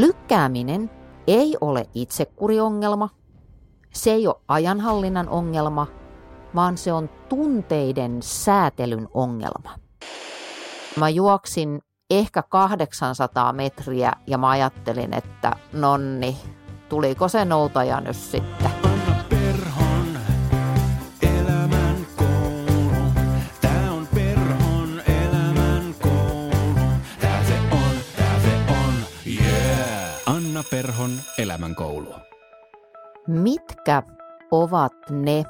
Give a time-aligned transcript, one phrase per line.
[0.00, 0.90] Lykkääminen
[1.26, 3.08] ei ole itsekuriongelma,
[3.94, 5.86] se ei ole ajanhallinnan ongelma,
[6.54, 9.70] vaan se on tunteiden säätelyn ongelma.
[10.96, 11.80] Mä juoksin
[12.10, 16.36] ehkä 800 metriä ja mä ajattelin, että nonni,
[16.88, 18.77] tuliko se noutaja nyt sitten.
[31.58, 32.14] Elämän koulu.
[33.26, 34.02] Mitkä
[34.50, 35.44] ovat ne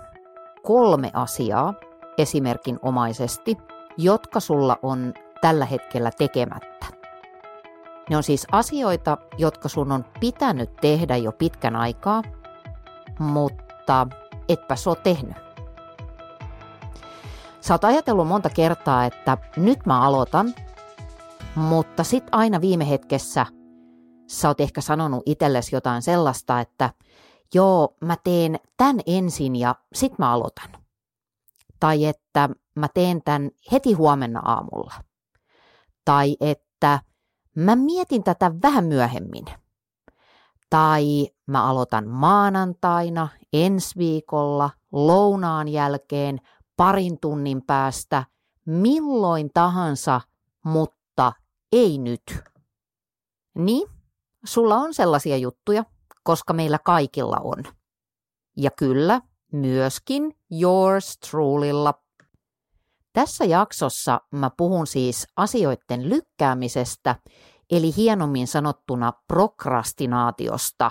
[0.62, 1.74] kolme asiaa
[2.18, 3.56] esimerkinomaisesti,
[3.96, 6.86] jotka sulla on tällä hetkellä tekemättä?
[8.10, 12.22] Ne on siis asioita, jotka sun on pitänyt tehdä jo pitkän aikaa,
[13.18, 14.06] mutta
[14.48, 15.36] etpä se ole tehnyt.
[17.60, 20.54] Sä oot ajatellut monta kertaa, että nyt mä aloitan,
[21.54, 23.46] mutta sit aina viime hetkessä
[24.28, 26.90] sä oot ehkä sanonut itsellesi jotain sellaista, että
[27.54, 30.70] joo, mä teen tän ensin ja sit mä aloitan.
[31.80, 34.94] Tai että mä teen tän heti huomenna aamulla.
[36.04, 37.00] Tai että
[37.56, 39.44] mä mietin tätä vähän myöhemmin.
[40.70, 46.40] Tai mä aloitan maanantaina, ensi viikolla, lounaan jälkeen,
[46.76, 48.24] parin tunnin päästä,
[48.66, 50.20] milloin tahansa,
[50.64, 51.32] mutta
[51.72, 52.22] ei nyt.
[53.54, 53.88] Niin,
[54.44, 55.84] sulla on sellaisia juttuja,
[56.22, 57.64] koska meillä kaikilla on.
[58.56, 59.20] Ja kyllä,
[59.52, 61.94] myöskin yours trulylla.
[63.12, 67.16] Tässä jaksossa mä puhun siis asioiden lykkäämisestä,
[67.70, 70.90] eli hienommin sanottuna prokrastinaatiosta.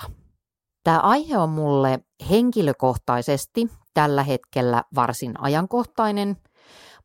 [0.84, 6.38] Tämä aihe on mulle henkilökohtaisesti tällä hetkellä varsin ajankohtainen,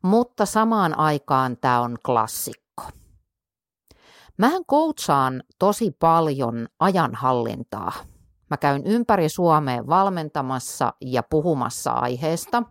[0.01, 2.62] mutta samaan aikaan tämä on klassikko.
[4.37, 7.91] Mähän coachaan tosi paljon ajanhallintaa.
[8.49, 12.63] Mä käyn ympäri Suomeen valmentamassa ja puhumassa aiheesta.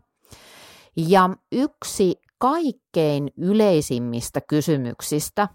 [0.96, 5.48] Ja yksi kaikkein yleisimmistä kysymyksistä,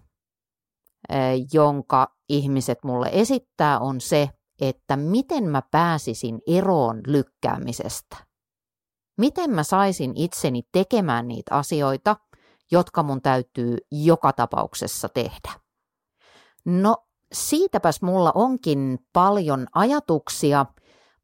[1.09, 1.17] eh,
[1.53, 4.29] jonka ihmiset mulle esittää, on se,
[4.61, 8.17] että miten mä pääsisin eroon lykkäämisestä.
[9.17, 12.15] Miten mä saisin itseni tekemään niitä asioita,
[12.71, 15.66] jotka mun täytyy joka tapauksessa tehdä.
[16.67, 16.97] No
[17.33, 20.66] siitäpäs mulla onkin paljon ajatuksia,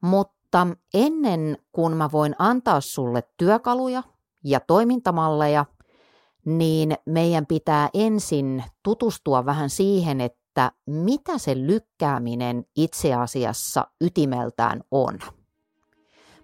[0.02, 4.03] mutta ennen kuin mä voin antaa sulle työkaluja
[4.44, 5.66] ja toimintamalleja,
[6.46, 15.20] niin meidän pitää ensin tutustua vähän siihen, että mitä se lykkääminen itse asiassa ytimeltään on.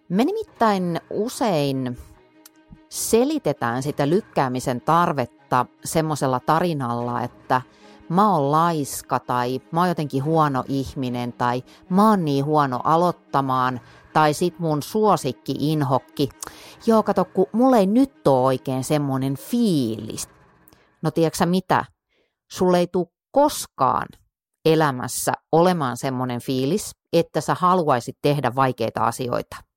[0.09, 1.97] Me nimittäin usein
[2.89, 7.61] selitetään sitä lykkäämisen tarvetta semmoisella tarinalla, että
[8.09, 13.81] mä oon laiska tai mä oon jotenkin huono ihminen tai mä oon niin huono aloittamaan
[14.13, 16.29] tai sit mun suosikki inhokki.
[16.85, 20.29] Joo, kato, kun mulla ei nyt ole oikein semmoinen fiilis.
[21.01, 21.85] No tiedätkö mitä?
[22.51, 24.07] Sulle ei tule koskaan
[24.65, 29.68] elämässä olemaan semmoinen fiilis, että sä haluaisit tehdä vaikeita asioita.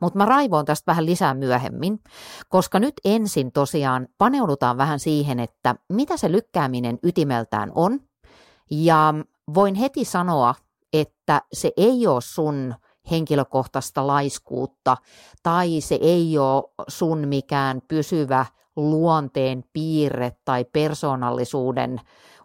[0.00, 2.00] Mutta mä raivoon tästä vähän lisää myöhemmin,
[2.48, 8.00] koska nyt ensin tosiaan paneudutaan vähän siihen, että mitä se lykkääminen ytimeltään on.
[8.70, 9.14] Ja
[9.54, 10.54] voin heti sanoa,
[10.92, 12.74] että se ei ole sun
[13.10, 14.96] henkilökohtaista laiskuutta
[15.42, 18.46] tai se ei ole sun mikään pysyvä
[18.76, 22.00] luonteen piirre tai persoonallisuuden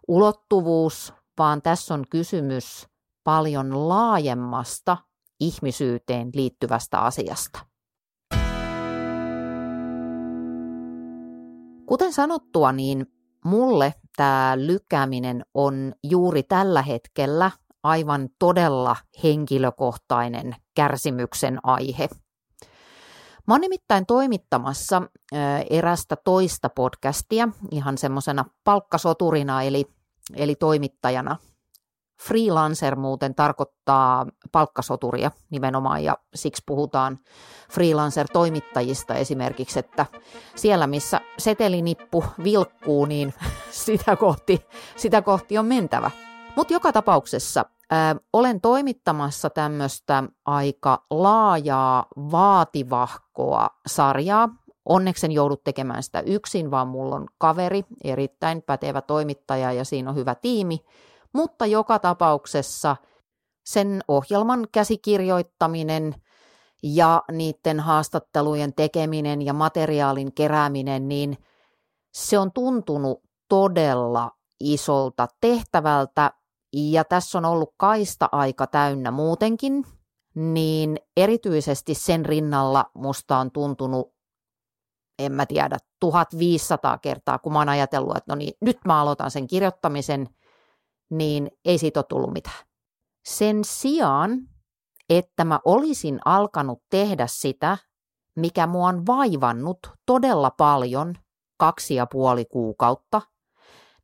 [0.07, 2.87] ulottuvuus, vaan tässä on kysymys
[3.23, 4.97] paljon laajemmasta
[5.39, 7.59] ihmisyyteen liittyvästä asiasta.
[11.85, 13.05] Kuten sanottua, niin
[13.45, 17.51] mulle tämä lykkääminen on juuri tällä hetkellä
[17.83, 22.09] aivan todella henkilökohtainen kärsimyksen aihe.
[23.47, 25.01] Mä oon nimittäin toimittamassa
[25.69, 29.85] erästä toista podcastia ihan semmoisena palkkasoturina eli,
[30.35, 31.37] eli toimittajana
[32.21, 37.19] Freelancer muuten tarkoittaa palkkasoturia nimenomaan ja siksi puhutaan
[37.71, 40.05] freelancer-toimittajista esimerkiksi, että
[40.55, 43.33] siellä missä setelinippu vilkkuu, niin
[43.85, 44.65] sitä kohti,
[44.95, 46.11] sitä kohti on mentävä.
[46.55, 54.49] Mutta joka tapauksessa ää, olen toimittamassa tämmöistä aika laajaa, vaativahkoa sarjaa.
[54.85, 60.09] Onneksi en joudu tekemään sitä yksin, vaan mulla on kaveri, erittäin pätevä toimittaja ja siinä
[60.09, 60.79] on hyvä tiimi,
[61.35, 62.95] mutta joka tapauksessa
[63.65, 66.15] sen ohjelman käsikirjoittaminen
[66.83, 71.37] ja niiden haastattelujen tekeminen ja materiaalin kerääminen, niin
[72.13, 76.31] se on tuntunut todella isolta tehtävältä.
[76.73, 79.83] Ja tässä on ollut kaista aika täynnä muutenkin,
[80.35, 84.13] niin erityisesti sen rinnalla musta on tuntunut,
[85.19, 89.31] en mä tiedä, 1500 kertaa, kun mä oon ajatellut, että no niin, nyt mä aloitan
[89.31, 90.27] sen kirjoittamisen,
[91.09, 92.65] niin ei siitä ole tullut mitään.
[93.25, 94.39] Sen sijaan,
[95.09, 97.77] että mä olisin alkanut tehdä sitä,
[98.35, 101.15] mikä mua on vaivannut todella paljon
[101.57, 103.21] kaksi ja puoli kuukautta,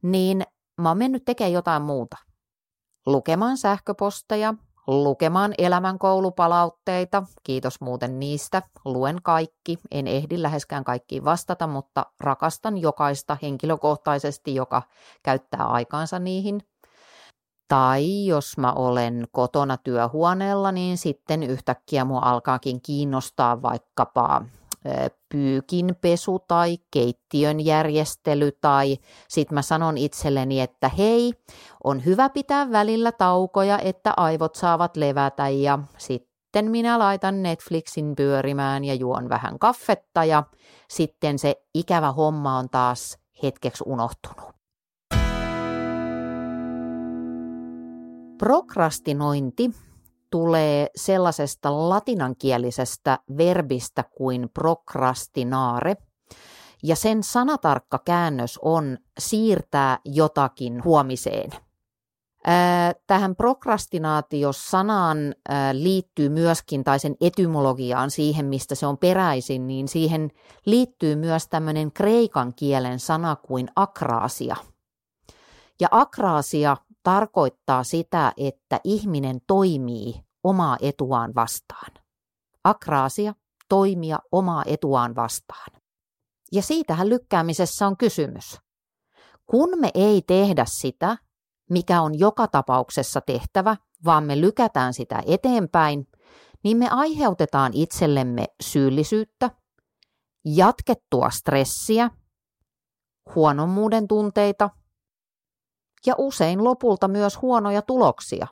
[0.01, 0.43] niin
[0.81, 2.17] mä oon mennyt tekemään jotain muuta.
[3.05, 4.53] Lukemaan sähköposteja,
[4.87, 13.37] lukemaan elämänkoulupalautteita, kiitos muuten niistä, luen kaikki, en ehdi läheskään kaikkiin vastata, mutta rakastan jokaista
[13.41, 14.81] henkilökohtaisesti, joka
[15.23, 16.61] käyttää aikaansa niihin.
[17.71, 24.41] Tai jos mä olen kotona työhuoneella, niin sitten yhtäkkiä mua alkaakin kiinnostaa vaikkapa
[25.29, 28.97] pyykinpesu tai keittiön järjestely tai
[29.27, 31.33] sitten mä sanon itselleni, että hei,
[31.83, 38.83] on hyvä pitää välillä taukoja, että aivot saavat levätä ja sitten minä laitan Netflixin pyörimään
[38.83, 40.43] ja juon vähän kaffetta ja
[40.89, 44.60] sitten se ikävä homma on taas hetkeksi unohtunut.
[48.41, 49.71] Prokrastinointi
[50.29, 55.97] tulee sellaisesta latinankielisestä verbistä kuin prokrastinare,
[56.83, 61.51] ja sen sanatarkka käännös on siirtää jotakin huomiseen.
[63.07, 65.17] Tähän prokrastinaatiosanaan
[65.73, 70.31] liittyy myöskin, tai sen etymologiaan siihen, mistä se on peräisin, niin siihen
[70.65, 74.55] liittyy myös tämmöinen kreikan kielen sana kuin akraasia.
[75.79, 81.91] Ja akraasia tarkoittaa sitä, että ihminen toimii omaa etuaan vastaan.
[82.63, 83.33] Akraasia,
[83.69, 85.81] toimia omaa etuaan vastaan.
[86.51, 88.57] Ja siitähän lykkäämisessä on kysymys.
[89.45, 91.17] Kun me ei tehdä sitä,
[91.69, 96.07] mikä on joka tapauksessa tehtävä, vaan me lykätään sitä eteenpäin,
[96.63, 99.51] niin me aiheutetaan itsellemme syyllisyyttä,
[100.45, 102.09] jatkettua stressiä,
[103.35, 104.69] huonommuuden tunteita–
[106.05, 108.47] ja usein lopulta myös huonoja tuloksia.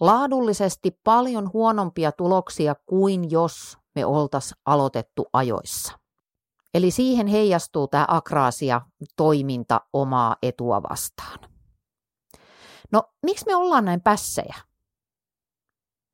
[0.00, 5.98] Laadullisesti paljon huonompia tuloksia kuin jos me oltaisiin aloitettu ajoissa.
[6.74, 8.80] Eli siihen heijastuu tämä akraasia
[9.16, 11.38] toiminta omaa etua vastaan.
[12.92, 14.54] No, miksi me ollaan näin pässejä?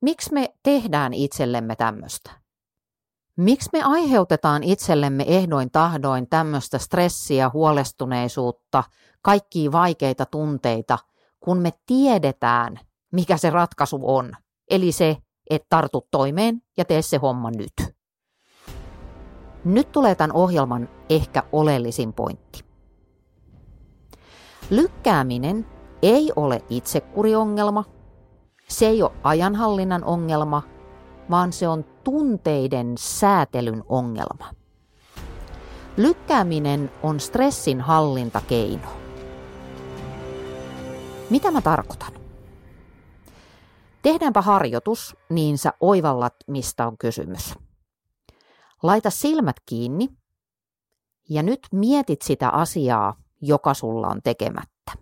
[0.02, 2.30] Miksi me tehdään itsellemme tämmöistä?
[3.36, 8.84] Miksi me aiheutetaan itsellemme ehdoin tahdoin tämmöistä stressiä, huolestuneisuutta,
[9.22, 10.98] kaikkia vaikeita tunteita,
[11.40, 12.80] kun me tiedetään,
[13.12, 14.32] mikä se ratkaisu on.
[14.70, 15.16] Eli se,
[15.50, 17.94] että tartu toimeen ja tee se homma nyt.
[19.64, 22.64] Nyt tulee tämän ohjelman ehkä oleellisin pointti.
[24.70, 25.66] Lykkääminen
[26.02, 27.84] ei ole itsekuriongelma,
[28.69, 30.62] se ei ole ajanhallinnan ongelma,
[31.30, 34.50] vaan se on tunteiden säätelyn ongelma.
[35.96, 39.01] Lykkääminen on stressin hallintakeino.
[41.32, 42.12] Mitä mä tarkoitan?
[44.02, 47.55] Tehdäänpä harjoitus, niin sä oivallat, mistä on kysymys.
[48.82, 50.08] Laita silmät kiinni
[51.29, 54.93] ja nyt mietit sitä asiaa, joka sulla on tekemättä.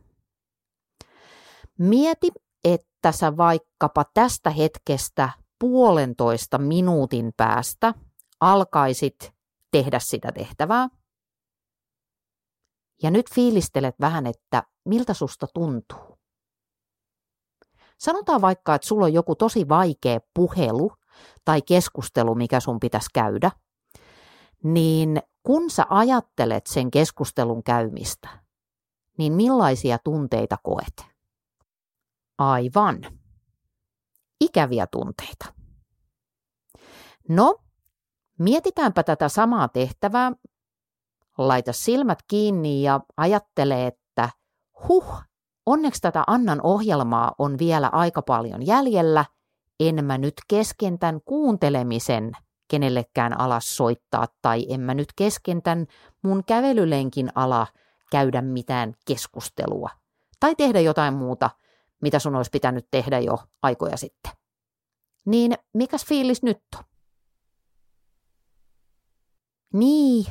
[1.79, 2.31] Mieti,
[2.65, 7.95] että sä vaikkapa tästä hetkestä puolentoista minuutin päästä
[8.41, 9.33] alkaisit
[9.71, 10.89] tehdä sitä tehtävää.
[13.03, 16.20] Ja nyt fiilistelet vähän, että miltä susta tuntuu.
[18.01, 20.93] Sanotaan vaikka, että sulla on joku tosi vaikea puhelu
[21.45, 23.51] tai keskustelu, mikä sun pitäisi käydä,
[24.63, 28.29] niin kun sä ajattelet sen keskustelun käymistä,
[29.19, 31.07] niin millaisia tunteita koet?
[32.39, 33.01] Aivan.
[34.41, 35.55] Ikäviä tunteita.
[37.29, 37.57] No,
[38.39, 40.33] mietitäänpä tätä samaa tehtävää.
[41.39, 44.29] Laita silmät kiinni ja ajattele, että
[44.89, 45.15] huh,
[45.71, 49.25] Onneksi tätä Annan ohjelmaa on vielä aika paljon jäljellä.
[49.81, 52.33] En mä nyt kesken tämän kuuntelemisen
[52.69, 55.87] kenellekään alas soittaa tai en mä nyt kesken tämän
[56.23, 57.67] mun kävelylenkin ala
[58.11, 59.91] käydä mitään keskustelua.
[60.41, 61.51] Tai tehdä jotain muuta,
[62.03, 64.33] mitä sun olisi pitänyt tehdä jo aikoja sitten.
[65.27, 66.85] Niin mikäs fiilis nyt on?
[69.75, 70.25] Niin,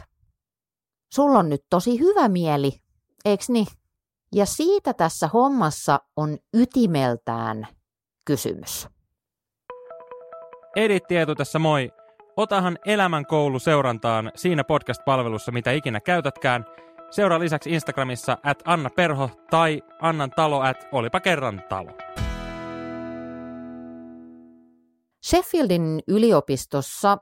[1.14, 2.82] sulla on nyt tosi hyvä mieli,
[3.26, 3.68] eiks niin?
[4.36, 7.68] Ja siitä tässä hommassa on ytimeltään
[8.26, 8.88] kysymys.
[10.76, 11.92] Edit Tietu tässä moi.
[12.38, 16.66] Otahan Elämän koulu seurantaan siinä podcast-palvelussa, mitä ikinä käytätkään.
[17.12, 21.92] Seuraa lisäksi Instagramissa at Anna Perho tai Annan talo at Olipa kerran talo.
[25.26, 27.18] Sheffieldin yliopistossa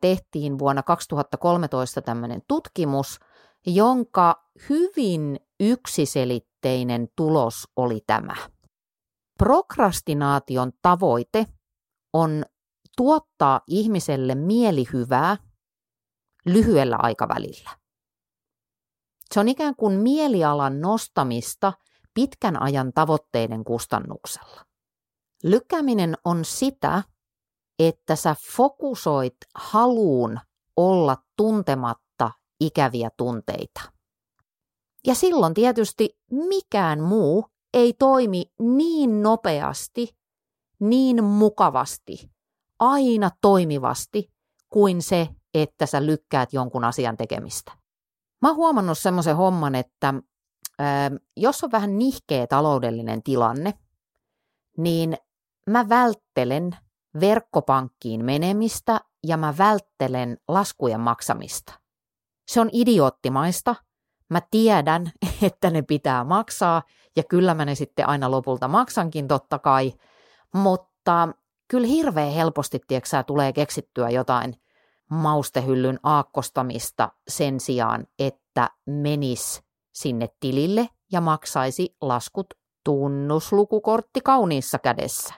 [0.00, 3.18] tehtiin vuonna 2013 tämmöinen tutkimus,
[3.66, 8.36] jonka hyvin yksiselitteinen tulos oli tämä.
[9.38, 11.46] Prokrastinaation tavoite
[12.12, 12.44] on
[12.96, 15.36] tuottaa ihmiselle mielihyvää
[16.46, 17.70] lyhyellä aikavälillä.
[19.34, 21.72] Se on ikään kuin mielialan nostamista
[22.14, 24.64] pitkän ajan tavoitteiden kustannuksella.
[25.42, 27.02] Lykkääminen on sitä,
[27.78, 30.40] että sä fokusoit haluun
[30.76, 32.30] olla tuntematta
[32.60, 33.93] ikäviä tunteita.
[35.06, 40.16] Ja silloin tietysti mikään muu ei toimi niin nopeasti,
[40.80, 42.30] niin mukavasti,
[42.78, 44.32] aina toimivasti
[44.68, 47.72] kuin se, että sä lykkäät jonkun asian tekemistä.
[48.42, 50.14] Mä oon huomannut semmoisen homman, että
[50.78, 53.74] ää, jos on vähän nihkeä taloudellinen tilanne,
[54.78, 55.16] niin
[55.70, 56.76] mä välttelen
[57.20, 61.72] verkkopankkiin menemistä ja mä välttelen laskujen maksamista.
[62.48, 63.74] Se on idioottimaista.
[64.30, 65.12] Mä tiedän,
[65.42, 66.82] että ne pitää maksaa
[67.16, 69.92] ja kyllä mä ne sitten aina lopulta maksankin totta kai,
[70.54, 71.28] mutta
[71.68, 74.54] kyllä hirveän helposti, tiedätkö, tulee keksittyä jotain
[75.10, 79.62] maustehyllyn aakkostamista sen sijaan, että menis
[79.92, 82.46] sinne tilille ja maksaisi laskut
[82.84, 85.34] tunnuslukukortti kauniissa kädessä.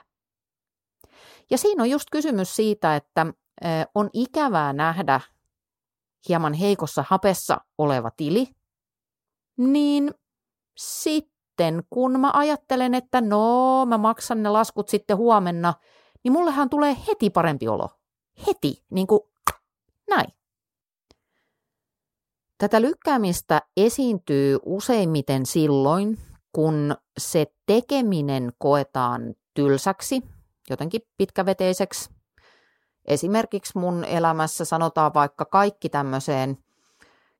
[1.49, 3.25] Ja siinä on just kysymys siitä, että
[3.95, 5.21] on ikävää nähdä
[6.29, 8.47] hieman heikossa hapessa oleva tili,
[9.57, 10.13] niin
[10.77, 15.73] sitten kun mä ajattelen, että no mä maksan ne laskut sitten huomenna,
[16.23, 17.89] niin mullehan tulee heti parempi olo.
[18.47, 19.21] Heti, niin kuin
[20.09, 20.33] näin.
[22.57, 26.17] Tätä lykkäämistä esiintyy useimmiten silloin,
[26.51, 30.21] kun se tekeminen koetaan tylsäksi
[30.69, 32.09] jotenkin pitkäveteiseksi.
[33.05, 36.57] Esimerkiksi mun elämässä sanotaan vaikka kaikki tämmöiseen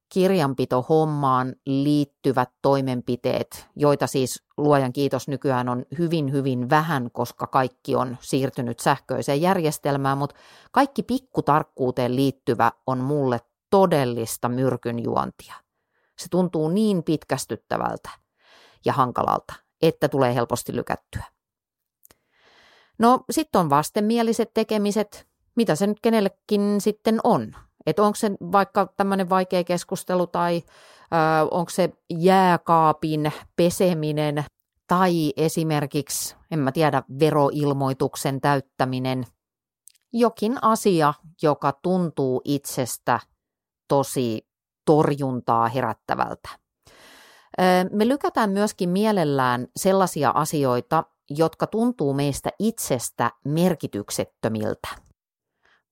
[0.10, 8.18] kirjanpitohommaan liittyvät toimenpiteet, joita siis luojan kiitos nykyään on hyvin hyvin vähän, koska kaikki on
[8.22, 10.36] siirtynyt sähköiseen järjestelmään, mutta
[10.72, 15.54] kaikki pikkutarkkuuteen liittyvä on mulle todellista myrkynjuontia.
[16.18, 18.10] Se tuntuu niin pitkästyttävältä
[18.86, 21.24] ja hankalalta, että tulee helposti lykättyä.
[23.00, 27.56] No sitten on vastenmieliset tekemiset, mitä se nyt kenellekin sitten on.
[27.88, 30.64] Että onko se vaikka tämmöinen vaikea keskustelu tai
[31.52, 34.46] onko se jääkaapin peseminen
[34.88, 39.24] tai esimerkiksi, en mä tiedä, veroilmoituksen täyttäminen.
[40.14, 43.20] Jokin asia, joka tuntuu itsestä
[43.88, 44.48] tosi
[44.86, 46.50] torjuntaa herättävältä.
[47.92, 55.07] Me lykätään myöskin mielellään sellaisia asioita, jotka tuntuu meistä itsestä merkityksettömiltä.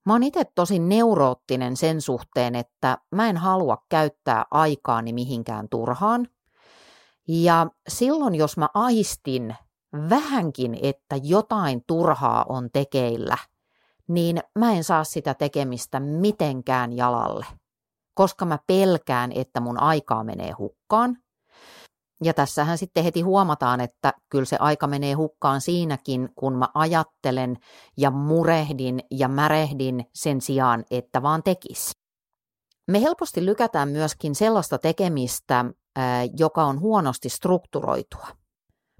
[0.06, 6.28] Mä oon itse tosi neuroottinen sen suhteen, että mä en halua käyttää aikaani mihinkään turhaan.
[7.28, 9.56] Ja silloin, jos mä aistin
[10.10, 13.38] vähänkin, että jotain turhaa on tekeillä,
[14.08, 17.46] niin mä en saa sitä tekemistä mitenkään jalalle,
[18.14, 21.18] koska mä pelkään, että mun aikaa menee hukkaan
[22.24, 27.58] ja tässähän sitten heti huomataan, että kyllä se aika menee hukkaan siinäkin, kun mä ajattelen
[27.98, 31.92] ja murehdin ja märehdin sen sijaan, että vaan tekis.
[32.88, 35.66] Me helposti lykätään myöskin sellaista tekemistä,
[36.38, 38.28] joka on huonosti strukturoitua.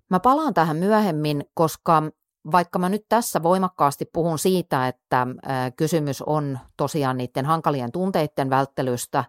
[0.10, 2.04] Mä palaan tähän myöhemmin, koska
[2.52, 5.28] vaikka mä nyt tässä voimakkaasti puhun siitä, että
[5.76, 9.24] kysymys on tosiaan niiden hankalien tunteiden välttelystä,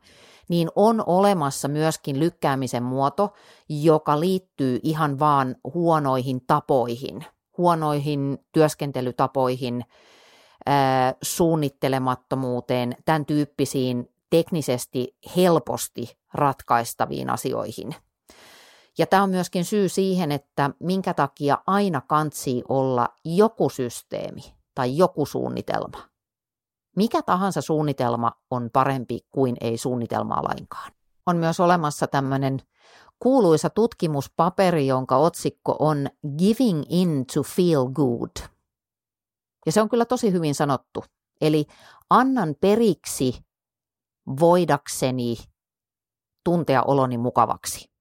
[0.49, 3.33] niin on olemassa myöskin lykkäämisen muoto,
[3.69, 7.25] joka liittyy ihan vaan huonoihin tapoihin,
[7.59, 9.85] huonoihin työskentelytapoihin,
[11.23, 17.95] suunnittelemattomuuteen, tämän tyyppisiin teknisesti helposti ratkaistaviin asioihin.
[18.99, 24.43] Ja tämä on myöskin syy siihen, että minkä takia aina kantsii olla joku systeemi
[24.75, 25.99] tai joku suunnitelma.
[26.97, 30.93] Mikä tahansa suunnitelma on parempi kuin ei suunnitelmaa lainkaan.
[31.27, 32.59] On myös olemassa tämmöinen
[33.19, 38.31] kuuluisa tutkimuspaperi, jonka otsikko on Giving in to feel good.
[39.67, 41.05] Ja se on kyllä tosi hyvin sanottu.
[41.41, 41.67] Eli
[42.11, 43.45] annan periksi
[44.41, 45.37] voidakseni
[46.45, 47.96] tuntea oloni mukavaksi.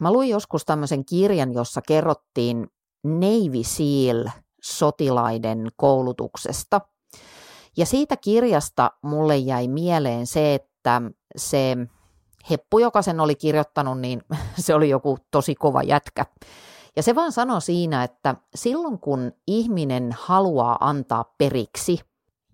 [0.00, 2.66] Mä luin joskus tämmöisen kirjan, jossa kerrottiin
[3.04, 6.80] Navy SEAL-sotilaiden koulutuksesta–
[7.76, 11.02] ja siitä kirjasta mulle jäi mieleen se, että
[11.36, 11.76] se
[12.50, 14.22] heppu, joka sen oli kirjoittanut, niin
[14.58, 16.26] se oli joku tosi kova jätkä.
[16.96, 22.00] Ja se vaan sanoi siinä, että silloin kun ihminen haluaa antaa periksi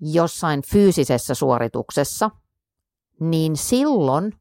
[0.00, 2.30] jossain fyysisessä suorituksessa,
[3.20, 4.32] niin silloin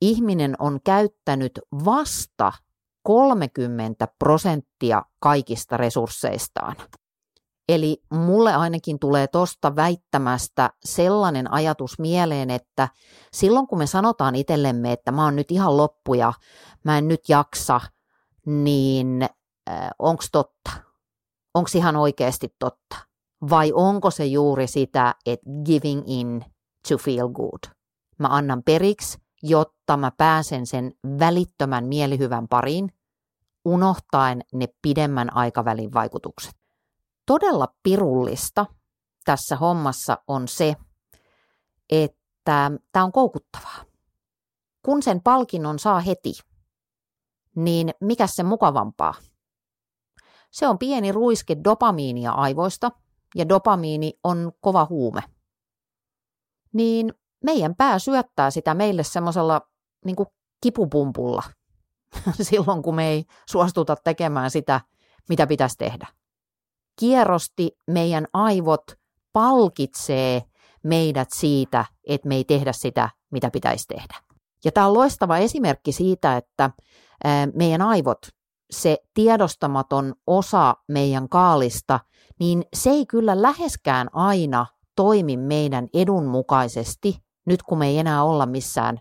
[0.00, 2.52] ihminen on käyttänyt vasta
[3.02, 6.76] 30 prosenttia kaikista resursseistaan.
[7.68, 12.88] Eli mulle ainakin tulee tosta väittämästä sellainen ajatus mieleen, että
[13.32, 16.32] silloin kun me sanotaan itsellemme, että mä oon nyt ihan loppu ja
[16.84, 17.80] mä en nyt jaksa,
[18.46, 19.28] niin
[19.70, 20.70] äh, onko totta?
[21.54, 22.96] Onko ihan oikeasti totta?
[23.50, 26.44] Vai onko se juuri sitä, että giving in
[26.88, 27.74] to feel good?
[28.18, 32.92] Mä annan periksi, jotta mä pääsen sen välittömän mielihyvän pariin,
[33.64, 36.60] unohtaen ne pidemmän aikavälin vaikutukset
[37.30, 38.66] todella pirullista
[39.24, 40.76] tässä hommassa on se,
[41.90, 43.84] että tämä on koukuttavaa.
[44.82, 46.32] Kun sen palkinnon saa heti,
[47.56, 49.14] niin mikä se mukavampaa?
[50.50, 52.90] Se on pieni ruiske dopamiinia aivoista,
[53.34, 55.22] ja dopamiini on kova huume.
[56.72, 59.68] Niin meidän pää syöttää sitä meille semmoisella
[60.04, 60.16] niin
[60.60, 61.42] kipupumpulla
[62.42, 64.80] silloin, kun me ei suostuta tekemään sitä,
[65.28, 66.06] mitä pitäisi tehdä
[67.00, 68.82] kierrosti meidän aivot
[69.32, 70.42] palkitsee
[70.82, 74.14] meidät siitä, että me ei tehdä sitä, mitä pitäisi tehdä.
[74.64, 76.70] Ja tämä on loistava esimerkki siitä, että
[77.54, 78.18] meidän aivot,
[78.70, 82.00] se tiedostamaton osa meidän kaalista,
[82.40, 84.66] niin se ei kyllä läheskään aina
[84.96, 88.98] toimi meidän edun mukaisesti, nyt kun me ei enää olla missään,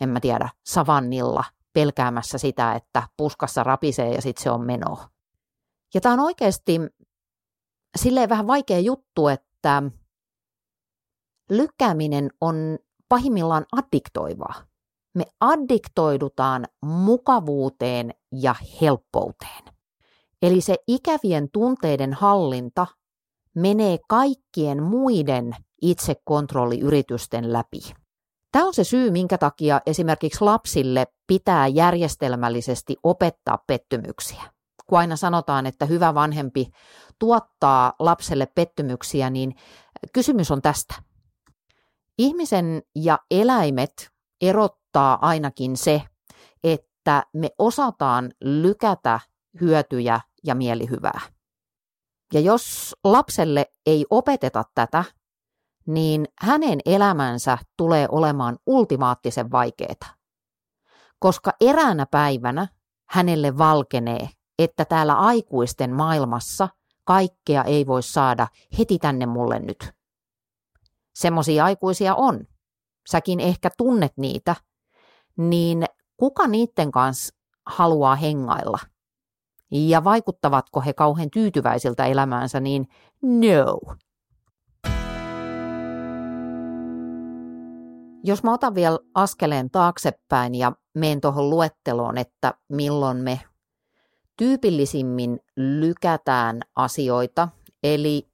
[0.00, 5.08] en mä tiedä, savannilla pelkäämässä sitä, että puskassa rapisee ja sitten se on menoa.
[5.94, 6.80] Ja tämä on oikeasti
[7.96, 9.82] silleen vähän vaikea juttu, että
[11.50, 14.54] lykkääminen on pahimmillaan addiktoivaa.
[15.14, 19.64] Me addiktoidutaan mukavuuteen ja helppouteen.
[20.42, 22.86] Eli se ikävien tunteiden hallinta
[23.54, 28.01] menee kaikkien muiden itsekontrolliyritysten läpi.
[28.52, 34.42] Tämä on se syy, minkä takia esimerkiksi lapsille pitää järjestelmällisesti opettaa pettymyksiä
[34.92, 36.70] kun aina sanotaan, että hyvä vanhempi
[37.18, 39.54] tuottaa lapselle pettymyksiä, niin
[40.12, 40.94] kysymys on tästä.
[42.18, 44.10] Ihmisen ja eläimet
[44.40, 46.02] erottaa ainakin se,
[46.64, 49.20] että me osataan lykätä
[49.60, 51.20] hyötyjä ja mielihyvää.
[52.34, 55.04] Ja jos lapselle ei opeteta tätä,
[55.86, 60.14] niin hänen elämänsä tulee olemaan ultimaattisen vaikeaa.
[61.18, 62.68] Koska eräänä päivänä
[63.08, 66.68] hänelle valkenee, että täällä aikuisten maailmassa
[67.04, 69.92] kaikkea ei voi saada heti tänne mulle nyt.
[71.14, 72.46] Semmoisia aikuisia on.
[73.10, 74.56] Säkin ehkä tunnet niitä.
[75.36, 75.84] Niin
[76.16, 77.34] kuka niiden kanssa
[77.66, 78.78] haluaa hengailla?
[79.70, 82.88] Ja vaikuttavatko he kauhean tyytyväisiltä elämäänsä, niin
[83.22, 83.78] no.
[88.24, 93.40] Jos mä otan vielä askeleen taaksepäin ja menen tuohon luetteloon, että milloin me
[94.36, 97.48] tyypillisimmin lykätään asioita,
[97.82, 98.28] eli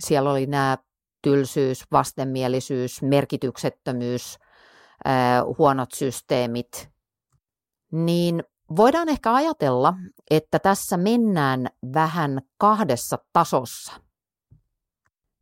[0.00, 0.78] siellä oli nämä
[1.22, 4.38] tylsyys, vastenmielisyys, merkityksettömyys,
[5.58, 6.90] huonot systeemit,
[7.92, 8.44] niin
[8.76, 9.94] voidaan ehkä ajatella,
[10.30, 14.05] että tässä mennään vähän kahdessa tasossa.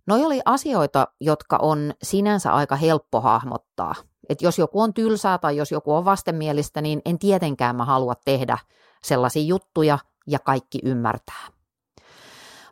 [0.07, 3.95] Noi oli asioita, jotka on sinänsä aika helppo hahmottaa.
[4.29, 8.15] Et jos joku on tylsää tai jos joku on vastenmielistä, niin en tietenkään mä halua
[8.25, 8.59] tehdä
[9.05, 11.49] sellaisia juttuja ja kaikki ymmärtää.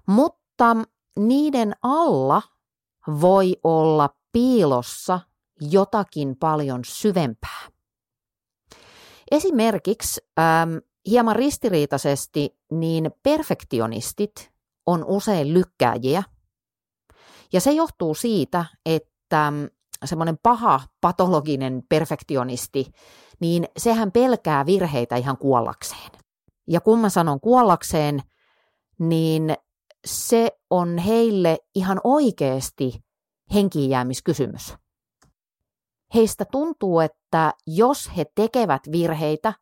[0.07, 0.77] Mutta
[1.19, 2.43] niiden alla
[3.21, 5.21] voi olla piilossa
[5.61, 7.61] jotakin paljon syvempää.
[9.31, 14.53] Esimerkiksi ähm, hieman ristiriitaisesti niin perfektionistit
[14.87, 16.23] on usein lykkääjiä.
[17.53, 19.53] Ja se johtuu siitä, että
[20.05, 22.93] semmoinen paha patologinen perfektionisti,
[23.41, 26.11] niin sehän pelkää virheitä ihan kuollakseen.
[26.67, 28.23] Ja kun mä sanon kuollakseen,
[28.99, 29.55] niin
[30.05, 33.05] se on heille ihan oikeasti
[33.55, 34.75] henkiinjäämiskysymys.
[36.15, 39.53] Heistä tuntuu, että jos he tekevät virheitä,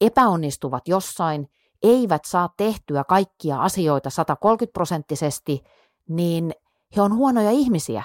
[0.00, 1.48] epäonnistuvat jossain,
[1.82, 5.62] eivät saa tehtyä kaikkia asioita 130 prosenttisesti,
[6.08, 6.52] niin
[6.96, 8.02] he on huonoja ihmisiä.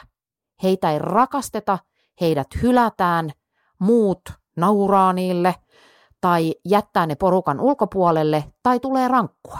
[0.64, 1.80] Heitä ei rakasteta,
[2.22, 3.32] heidät hylätään,
[3.80, 4.22] muut
[4.56, 5.56] nauraa niille–
[6.26, 9.60] tai jättää ne porukan ulkopuolelle tai tulee rankkua.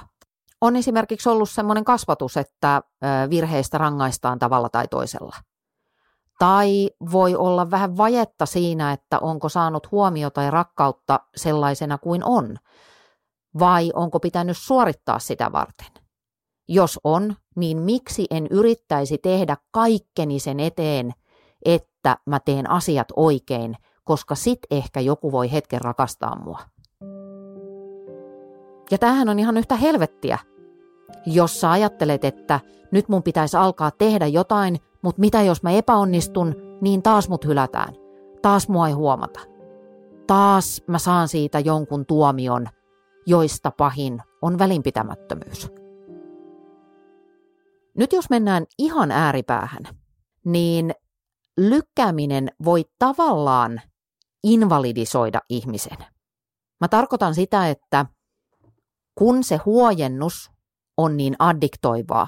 [0.62, 2.82] On esimerkiksi ollut sellainen kasvatus, että
[3.30, 5.36] virheistä rangaistaan tavalla tai toisella.
[6.40, 12.58] Tai voi olla vähän vajetta siinä, että onko saanut huomiota ja rakkautta sellaisena kuin on,
[13.60, 16.05] vai onko pitänyt suorittaa sitä varten.
[16.68, 21.12] Jos on, niin miksi en yrittäisi tehdä kaikkeni sen eteen,
[21.66, 26.60] että mä teen asiat oikein, koska sit ehkä joku voi hetken rakastaa mua.
[28.92, 30.40] Ja tämähän on ihan yhtä helvettiä,
[31.26, 32.60] jos sä ajattelet, että
[32.92, 37.94] nyt mun pitäisi alkaa tehdä jotain, mutta mitä jos mä epäonnistun, niin taas mut hylätään.
[38.42, 39.40] Taas mua ei huomata.
[40.28, 42.68] Taas mä saan siitä jonkun tuomion,
[43.26, 45.85] joista pahin on välinpitämättömyys.
[47.98, 49.84] Nyt jos mennään ihan ääripäähän,
[50.46, 50.94] niin
[51.58, 53.82] lykkääminen voi tavallaan
[54.44, 55.98] invalidisoida ihmisen.
[56.82, 58.06] Mä tarkoitan sitä, että
[59.16, 60.52] kun se huojennus
[60.98, 62.28] on niin addiktoivaa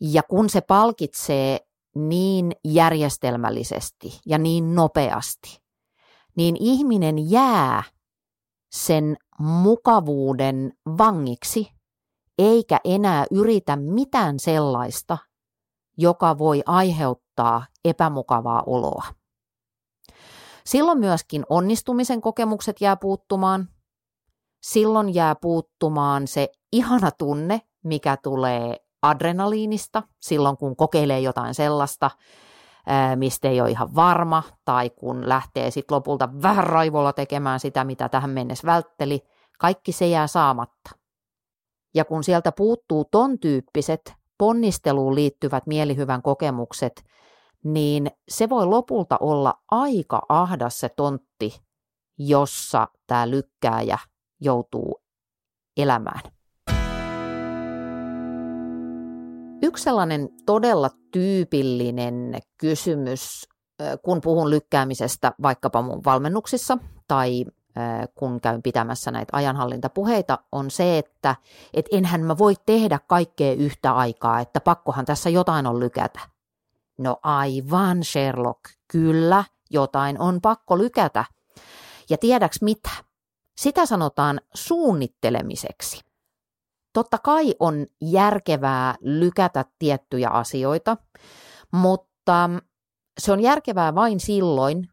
[0.00, 1.60] ja kun se palkitsee
[1.94, 5.58] niin järjestelmällisesti ja niin nopeasti,
[6.36, 7.82] niin ihminen jää
[8.72, 11.73] sen mukavuuden vangiksi
[12.38, 15.18] eikä enää yritä mitään sellaista,
[15.98, 19.04] joka voi aiheuttaa epämukavaa oloa.
[20.66, 23.68] Silloin myöskin onnistumisen kokemukset jää puuttumaan.
[24.62, 32.10] Silloin jää puuttumaan se ihana tunne, mikä tulee adrenaliinista silloin, kun kokeilee jotain sellaista,
[33.16, 38.08] mistä ei ole ihan varma, tai kun lähtee sitten lopulta vähän raivolla tekemään sitä, mitä
[38.08, 39.20] tähän mennessä vältteli,
[39.58, 40.90] kaikki se jää saamatta.
[41.94, 47.04] Ja kun sieltä puuttuu ton tyyppiset ponnisteluun liittyvät mielihyvän kokemukset,
[47.64, 51.60] niin se voi lopulta olla aika ahdas se tontti,
[52.18, 53.98] jossa tämä lykkääjä
[54.40, 55.00] joutuu
[55.76, 56.20] elämään.
[59.62, 63.48] Yksi sellainen todella tyypillinen kysymys,
[64.02, 66.78] kun puhun lykkäämisestä vaikkapa mun valmennuksissa
[67.08, 67.44] tai
[68.14, 71.36] kun käyn pitämässä näitä ajanhallintapuheita, on se, että
[71.74, 76.20] et enhän mä voi tehdä kaikkea yhtä aikaa, että pakkohan tässä jotain on lykätä.
[76.98, 81.24] No aivan, Sherlock, kyllä, jotain on pakko lykätä.
[82.10, 82.90] Ja tiedäks mitä?
[83.56, 86.00] Sitä sanotaan suunnittelemiseksi.
[86.92, 90.96] Totta kai on järkevää lykätä tiettyjä asioita,
[91.72, 92.50] mutta
[93.18, 94.88] se on järkevää vain silloin,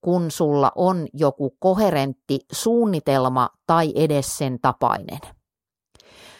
[0.00, 5.18] kun sulla on joku koherentti suunnitelma tai edes sen tapainen.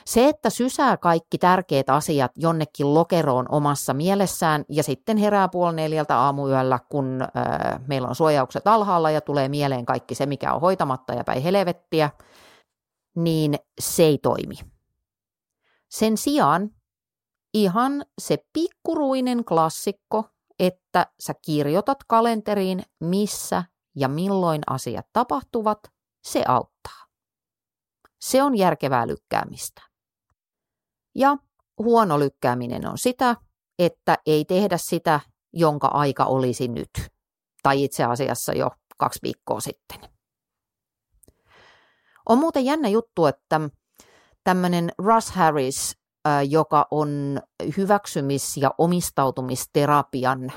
[0.07, 6.19] Se, että sysää kaikki tärkeät asiat jonnekin lokeroon omassa mielessään ja sitten herää puoli neljältä
[6.19, 11.13] aamuyöllä, kun äh, meillä on suojaukset alhaalla ja tulee mieleen kaikki se, mikä on hoitamatta
[11.13, 12.11] ja päin helvettiä,
[13.17, 14.55] niin se ei toimi.
[15.89, 16.71] Sen sijaan
[17.55, 20.25] ihan se pikkuruinen klassikko,
[20.59, 23.65] että sä kirjoitat kalenteriin, missä
[23.97, 25.79] ja milloin asiat tapahtuvat,
[26.25, 27.07] se auttaa.
[28.21, 29.83] Se on järkevää lykkäämistä.
[31.15, 31.37] Ja
[31.79, 33.37] huono lykkääminen on sitä,
[33.79, 35.21] että ei tehdä sitä,
[35.53, 36.91] jonka aika olisi nyt.
[37.63, 39.99] Tai itse asiassa jo kaksi viikkoa sitten.
[42.29, 43.61] On muuten jännä juttu, että
[44.45, 45.99] tämmöinen Russ Harris,
[46.49, 47.41] joka on
[47.77, 50.53] hyväksymis- ja omistautumisterapian,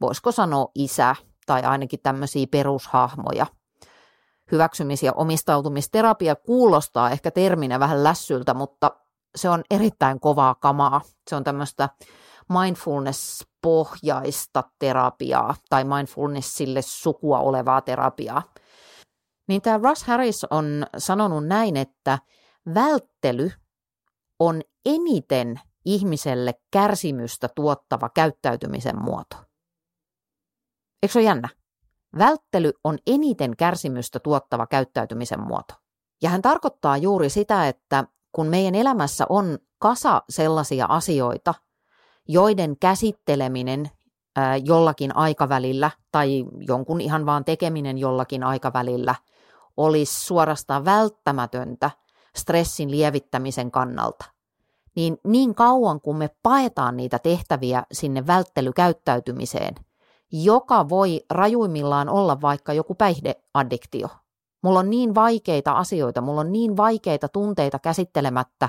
[0.00, 3.46] voisiko sanoa isä, tai ainakin tämmöisiä perushahmoja.
[4.52, 8.90] Hyväksymis- ja omistautumisterapia kuulostaa ehkä terminä vähän lässyltä, mutta
[9.36, 11.00] se on erittäin kovaa kamaa.
[11.30, 11.88] Se on tämmöistä
[12.48, 18.42] mindfulness-pohjaista terapiaa tai mindfulnessille sukua olevaa terapiaa.
[19.48, 22.18] Niin tämä Russ Harris on sanonut näin, että
[22.74, 23.52] välttely
[24.38, 29.36] on eniten ihmiselle kärsimystä tuottava käyttäytymisen muoto.
[31.02, 31.48] Eikö se ole jännä?
[32.18, 35.74] Välttely on eniten kärsimystä tuottava käyttäytymisen muoto.
[36.22, 41.54] Ja hän tarkoittaa juuri sitä, että kun meidän elämässä on kasa sellaisia asioita,
[42.28, 43.90] joiden käsitteleminen
[44.64, 49.14] jollakin aikavälillä tai jonkun ihan vaan tekeminen jollakin aikavälillä
[49.76, 51.90] olisi suorastaan välttämätöntä
[52.38, 54.24] stressin lievittämisen kannalta,
[54.96, 59.74] niin niin kauan kun me paetaan niitä tehtäviä sinne välttelykäyttäytymiseen,
[60.32, 64.08] joka voi rajuimmillaan olla vaikka joku päihdeaddiktio–
[64.62, 68.68] Mulla on niin vaikeita asioita, mulla on niin vaikeita tunteita käsittelemättä,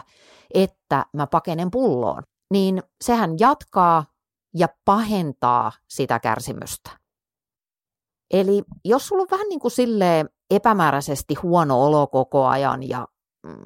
[0.53, 2.23] että mä pakenen pulloon.
[2.51, 4.05] Niin sehän jatkaa
[4.55, 6.91] ja pahentaa sitä kärsimystä.
[8.31, 13.07] Eli jos sulla on vähän niin kuin silleen epämääräisesti huono olo koko ajan ja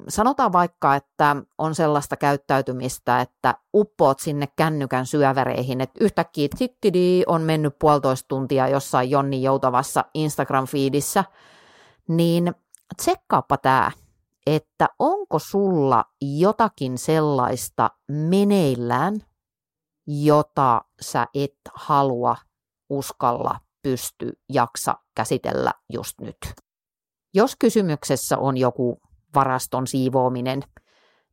[0.08, 7.42] sanotaan vaikka, että on sellaista käyttäytymistä, että uppoot sinne kännykän syöväreihin, että yhtäkkiä tittidi on
[7.42, 11.24] mennyt puolitoista tuntia jossain Jonni Joutavassa Instagram-fiidissä,
[12.08, 12.54] niin
[12.96, 13.90] tsekkaappa tämä,
[14.46, 19.20] että onko sulla jotakin sellaista meneillään,
[20.06, 22.36] jota sä et halua,
[22.90, 26.36] uskalla, pysty, jaksa käsitellä just nyt.
[27.34, 29.00] Jos kysymyksessä on joku
[29.34, 30.62] varaston siivoaminen,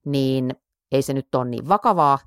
[0.05, 0.55] niin
[0.91, 2.19] ei se nyt ole niin vakavaa,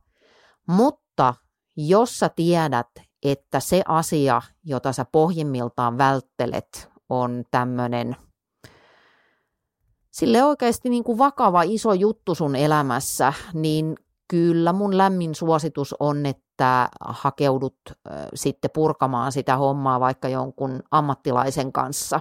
[0.66, 1.34] mutta
[1.76, 2.90] jos sä tiedät,
[3.22, 8.16] että se asia, jota sä pohjimmiltaan välttelet, on tämmöinen
[10.10, 13.94] sille oikeasti niin kuin vakava iso juttu sun elämässä, niin
[14.28, 17.76] kyllä mun lämmin suositus on, että hakeudut
[18.34, 22.20] sitten purkamaan sitä hommaa vaikka jonkun ammattilaisen kanssa.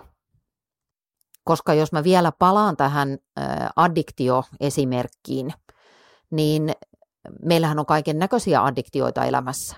[1.44, 3.18] Koska jos mä vielä palaan tähän
[3.76, 5.54] addiktioesimerkkiin,
[6.32, 6.72] niin
[7.46, 9.76] meillähän on kaiken näköisiä addiktioita elämässä.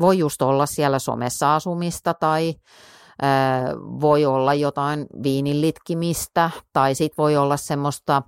[0.00, 2.54] Voi just olla siellä somessa asumista tai
[4.00, 8.22] voi olla jotain viinilitkimistä tai sit voi olla semmoista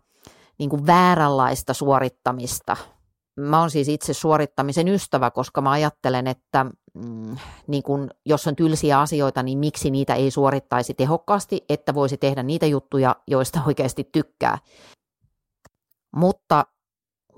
[0.59, 2.77] niin kuin vääränlaista suorittamista.
[3.37, 8.57] Mä oon siis itse suorittamisen ystävä, koska mä ajattelen, että mm, niin kun, jos on
[8.57, 14.09] tylsiä asioita, niin miksi niitä ei suorittaisi tehokkaasti, että voisi tehdä niitä juttuja, joista oikeasti
[14.13, 14.59] tykkää.
[16.17, 16.65] Mutta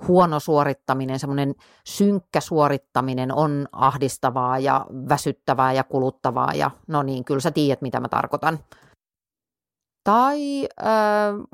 [0.09, 1.55] huono suorittaminen, semmoinen
[1.87, 8.01] synkkä suorittaminen on ahdistavaa ja väsyttävää ja kuluttavaa ja no niin, kyllä sä tiedät, mitä
[8.01, 8.59] mä tarkoitan.
[10.05, 10.88] Tai äh,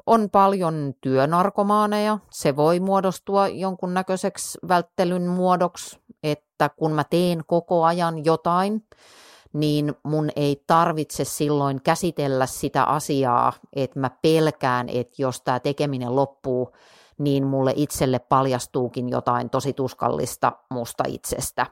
[0.06, 8.24] on paljon työnarkomaaneja, se voi muodostua jonkunnäköiseksi välttelyn muodoksi, että kun mä teen koko ajan
[8.24, 8.86] jotain,
[9.52, 16.16] niin mun ei tarvitse silloin käsitellä sitä asiaa, että mä pelkään, että jos tämä tekeminen
[16.16, 16.72] loppuu,
[17.18, 21.66] niin mulle itselle paljastuukin jotain tosi tuskallista musta itsestä.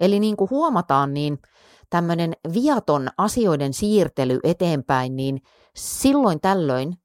[0.00, 1.38] Eli niin kuin huomataan, niin
[1.90, 5.42] tämmöinen viaton asioiden siirtely eteenpäin, niin
[5.76, 6.96] silloin tällöin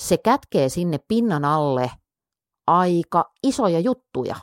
[0.00, 1.90] se kätkee sinne pinnan alle
[2.66, 4.36] aika isoja juttuja.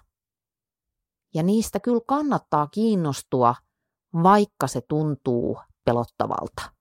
[1.33, 3.55] Ja niistä kyllä kannattaa kiinnostua,
[4.23, 6.71] vaikka se tuntuu pelottavalta.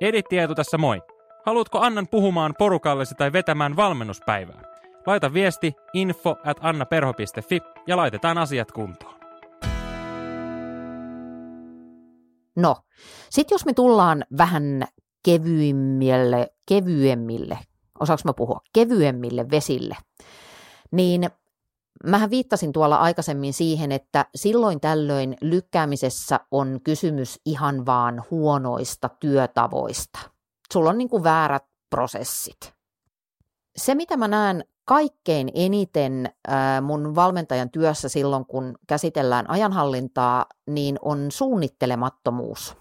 [0.00, 1.02] Edit Tietu tässä moi.
[1.46, 4.62] Haluatko Annan puhumaan porukallesi tai vetämään valmennuspäivää?
[5.06, 9.20] Laita viesti info at annaperho.fi ja laitetaan asiat kuntoon.
[12.56, 12.76] No,
[13.30, 14.84] sitten jos me tullaan vähän
[15.24, 17.58] kevyimmille, kevyemmille,
[18.00, 19.96] osaanko mä puhua, kevyemmille vesille,
[20.92, 21.30] niin
[22.04, 30.18] Mähän viittasin tuolla aikaisemmin siihen, että silloin tällöin lykkäämisessä on kysymys ihan vaan huonoista työtavoista.
[30.72, 32.74] Sulla on niin kuin väärät prosessit.
[33.76, 36.32] Se, mitä mä näen kaikkein eniten
[36.82, 42.76] mun valmentajan työssä silloin, kun käsitellään ajanhallintaa, niin on suunnittelemattomuus.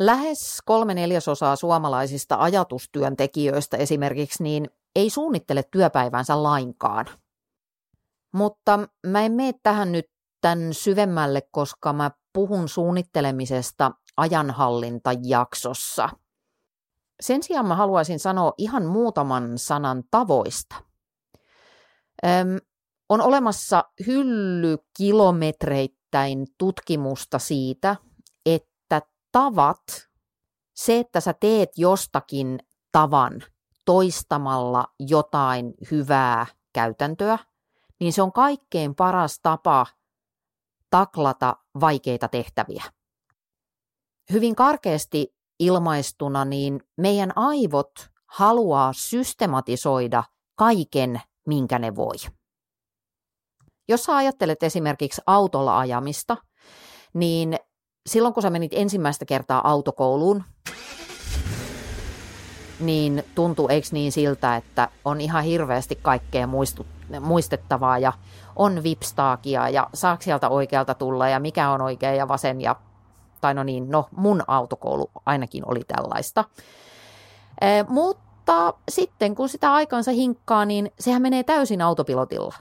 [0.00, 7.06] Lähes kolme neljäsosaa suomalaisista ajatustyöntekijöistä esimerkiksi niin ei suunnittele työpäivänsä lainkaan.
[8.36, 10.06] Mutta mä en mene tähän nyt
[10.40, 16.08] tämän syvemmälle, koska mä puhun suunnittelemisesta ajanhallintajaksossa–
[17.20, 20.76] sen sijaan mä haluaisin sanoa ihan muutaman sanan tavoista.
[22.26, 22.58] Öm,
[23.08, 27.96] on olemassa hyllykilometreittäin tutkimusta siitä,
[28.46, 29.82] että tavat,
[30.74, 32.58] se, että sä teet jostakin
[32.92, 33.42] tavan
[33.84, 37.38] toistamalla jotain hyvää käytäntöä,
[38.00, 39.86] niin se on kaikkein paras tapa
[40.90, 42.84] taklata vaikeita tehtäviä.
[44.32, 47.92] Hyvin karkeasti ilmaistuna, niin meidän aivot
[48.26, 52.14] haluaa systematisoida kaiken, minkä ne voi.
[53.88, 56.36] Jos sä ajattelet esimerkiksi autolla ajamista,
[57.14, 57.58] niin
[58.08, 60.44] silloin kun sä menit ensimmäistä kertaa autokouluun,
[62.80, 66.86] niin tuntuu eikö niin siltä, että on ihan hirveästi kaikkea muistut,
[67.20, 68.12] muistettavaa ja
[68.56, 72.76] on vipstaakia ja saako sieltä oikealta tulla ja mikä on oikea ja vasen ja
[73.40, 76.44] tai no niin, no mun autokoulu ainakin oli tällaista.
[77.60, 82.54] E, mutta sitten kun sitä aikansa hinkkaa, niin sehän menee täysin autopilotilla.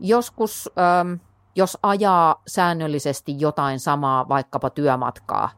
[0.00, 1.12] Joskus, ähm,
[1.56, 5.50] jos ajaa säännöllisesti jotain samaa, vaikkapa työmatkaa,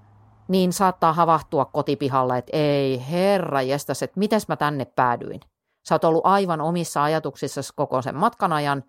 [0.48, 5.40] niin saattaa havahtua kotipihalla, että ei herra jestas, että miten mä tänne päädyin.
[5.88, 8.84] Sä oot ollut aivan omissa ajatuksissa koko sen matkan ajan,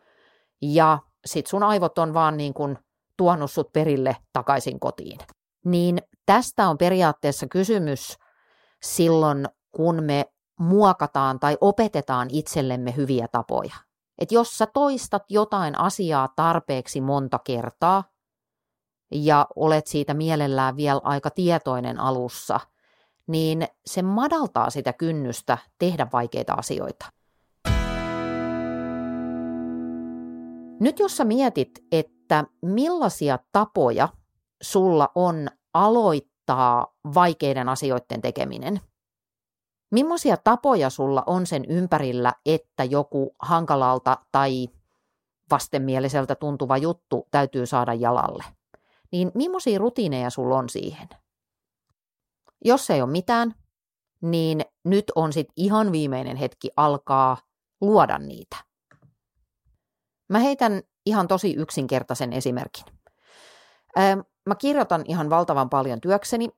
[0.62, 2.78] ja sit sun aivot on vaan niin kuin
[3.18, 5.20] tuonut sut perille takaisin kotiin.
[5.66, 8.18] Niin tästä on periaatteessa kysymys
[8.82, 10.26] silloin, kun me
[10.60, 13.76] muokataan tai opetetaan itsellemme hyviä tapoja.
[14.18, 18.04] Et jos sä toistat jotain asiaa tarpeeksi monta kertaa
[19.12, 22.60] ja olet siitä mielellään vielä aika tietoinen alussa,
[23.28, 27.06] niin se madaltaa sitä kynnystä tehdä vaikeita asioita.
[30.80, 34.10] Nyt jos sä mietit, että millaisia tapoja
[34.64, 38.82] sulla on aloittaa vaikeiden asioiden tekeminen,
[39.92, 44.68] millaisia tapoja sulla on sen ympärillä, että joku hankalalta tai
[45.52, 48.44] vastenmieliseltä tuntuva juttu täytyy saada jalalle,
[49.12, 51.08] niin millaisia rutiineja sulla on siihen?
[52.66, 53.54] Jos ei ole mitään,
[54.22, 57.38] niin nyt on sitten ihan viimeinen hetki alkaa
[57.82, 58.58] luoda niitä.
[60.30, 62.86] Mä heitän ihan tosi yksinkertaisen esimerkin.
[64.46, 66.50] Mä kirjoitan ihan valtavan paljon työkseni,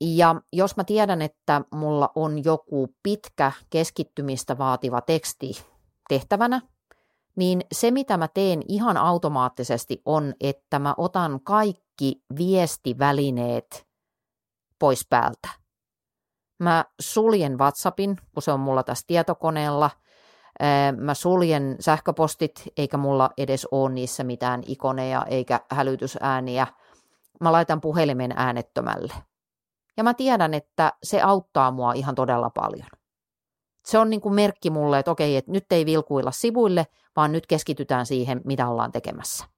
[0.00, 5.66] ja jos mä tiedän, että mulla on joku pitkä keskittymistä vaativa teksti
[6.08, 6.60] tehtävänä,
[7.36, 13.86] niin se mitä mä teen ihan automaattisesti on, että mä otan kaikki viestivälineet
[14.84, 15.48] pois päältä.
[16.58, 19.90] Mä suljen WhatsAppin, kun se on mulla tässä tietokoneella–
[20.96, 26.66] Mä suljen sähköpostit, eikä mulla edes ole niissä mitään ikoneja eikä hälytysääniä.
[27.40, 29.14] Mä laitan puhelimen äänettömälle.
[29.96, 32.88] Ja mä tiedän, että se auttaa mua ihan todella paljon.
[33.86, 37.46] Se on niin kuin merkki mulle, että okei, että nyt ei vilkuilla sivuille, vaan nyt
[37.46, 39.53] keskitytään siihen, mitä ollaan tekemässä.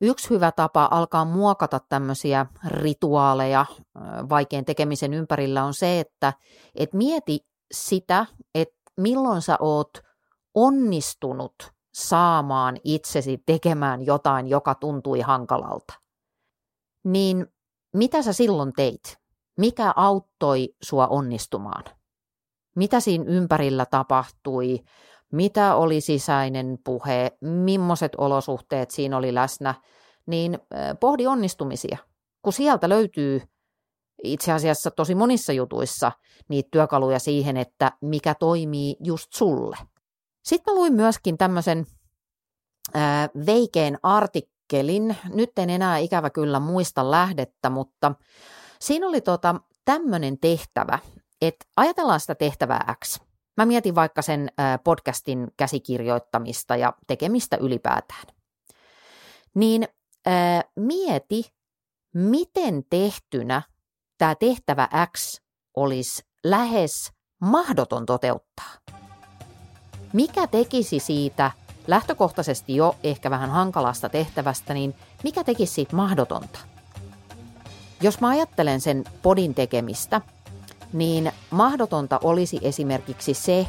[0.00, 3.66] Yksi hyvä tapa alkaa muokata tämmöisiä rituaaleja
[4.28, 6.32] vaikean tekemisen ympärillä on se, että
[6.74, 9.90] et mieti sitä, että milloin sä oot
[10.54, 11.54] onnistunut
[11.94, 15.94] saamaan itsesi tekemään jotain, joka tuntui hankalalta.
[17.04, 17.46] Niin
[17.94, 19.18] mitä sä silloin teit?
[19.58, 21.84] Mikä auttoi sua onnistumaan?
[22.76, 24.84] Mitä siinä ympärillä tapahtui?
[25.32, 27.32] Mitä oli sisäinen puhe?
[27.40, 29.74] Millaiset olosuhteet siinä oli läsnä?
[30.26, 30.58] Niin
[31.00, 31.98] pohdi onnistumisia,
[32.42, 33.42] kun sieltä löytyy
[34.24, 36.12] itse asiassa tosi monissa jutuissa
[36.48, 39.76] niitä työkaluja siihen, että mikä toimii just sulle.
[40.44, 41.86] Sitten mä luin myöskin tämmöisen
[43.46, 48.14] veikeen artikkelin, nyt en enää ikävä kyllä muista lähdettä, mutta
[48.80, 50.98] siinä oli tota, tämmöinen tehtävä,
[51.42, 53.20] että ajatellaan sitä tehtävää X.
[53.56, 54.48] Mä mietin vaikka sen
[54.84, 58.24] podcastin käsikirjoittamista ja tekemistä ylipäätään.
[59.54, 59.88] Niin
[60.76, 61.54] mieti,
[62.14, 63.62] miten tehtynä
[64.18, 65.40] tämä tehtävä X
[65.76, 68.72] olisi lähes mahdoton toteuttaa.
[70.12, 71.50] Mikä tekisi siitä
[71.86, 76.58] lähtökohtaisesti jo ehkä vähän hankalasta tehtävästä, niin mikä tekisi siitä mahdotonta?
[78.00, 80.20] Jos mä ajattelen sen podin tekemistä,
[80.92, 83.68] niin mahdotonta olisi esimerkiksi se,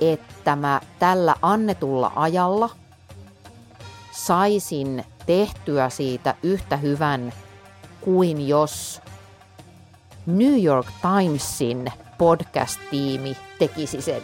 [0.00, 2.70] että mä tällä annetulla ajalla
[4.12, 7.32] saisin tehtyä siitä yhtä hyvän
[8.00, 9.00] kuin jos
[10.26, 14.22] New York Timesin podcast-tiimi tekisi sen.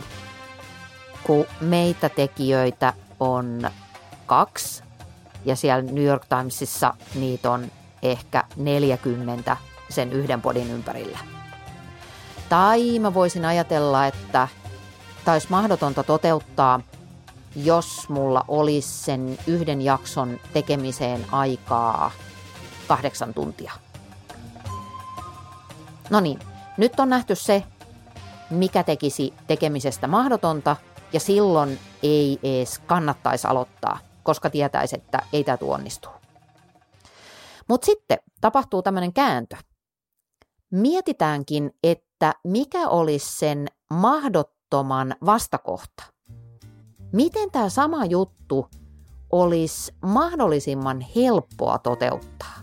[1.23, 3.71] Kun meitä tekijöitä on
[4.27, 4.83] kaksi,
[5.45, 7.71] ja siellä New York Timesissa niitä on
[8.03, 9.57] ehkä 40
[9.89, 11.19] sen yhden podin ympärillä.
[12.55, 14.49] Tai mä voisin ajatella, että
[15.27, 16.81] olisi mahdotonta toteuttaa,
[17.57, 22.11] jos mulla olisi sen yhden jakson tekemiseen aikaa
[22.89, 23.73] kahdeksan tuntia.
[26.11, 26.39] No niin,
[26.77, 27.65] nyt on nähty se,
[28.51, 30.77] mikä tekisi tekemisestä mahdotonta,
[31.13, 36.13] ja silloin ei edes kannattaisi aloittaa, koska tietäisi, että ei tämä onnistuu.
[37.69, 39.57] Mutta sitten tapahtuu tämmöinen kääntö.
[40.71, 42.14] Mietitäänkin, että
[42.45, 46.03] mikä olisi sen mahdottoman vastakohta.
[47.13, 48.67] Miten tämä sama juttu
[49.33, 52.55] olisi mahdollisimman helppoa toteuttaa?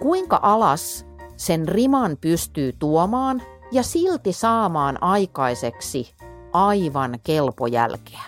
[0.00, 6.14] Kuinka alas sen riman pystyy tuomaan ja silti saamaan aikaiseksi
[6.52, 8.22] aivan kelpojälkeä.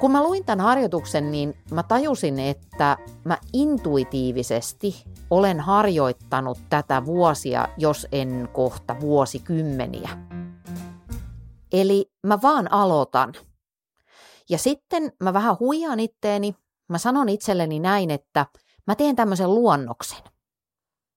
[0.00, 7.68] Kun mä luin tämän harjoituksen, niin mä tajusin, että mä intuitiivisesti olen harjoittanut tätä vuosia,
[7.78, 10.10] jos en kohta vuosikymmeniä.
[11.72, 13.34] Eli mä vaan aloitan.
[14.50, 16.56] Ja sitten mä vähän huijaan itteeni,
[16.88, 18.46] mä sanon itselleni näin, että
[18.86, 20.18] mä teen tämmöisen luonnoksen.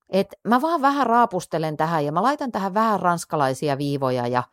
[0.10, 4.44] Et mä vaan vähän raapustelen tähän ja mä laitan tähän vähän ranskalaisia viivoja ja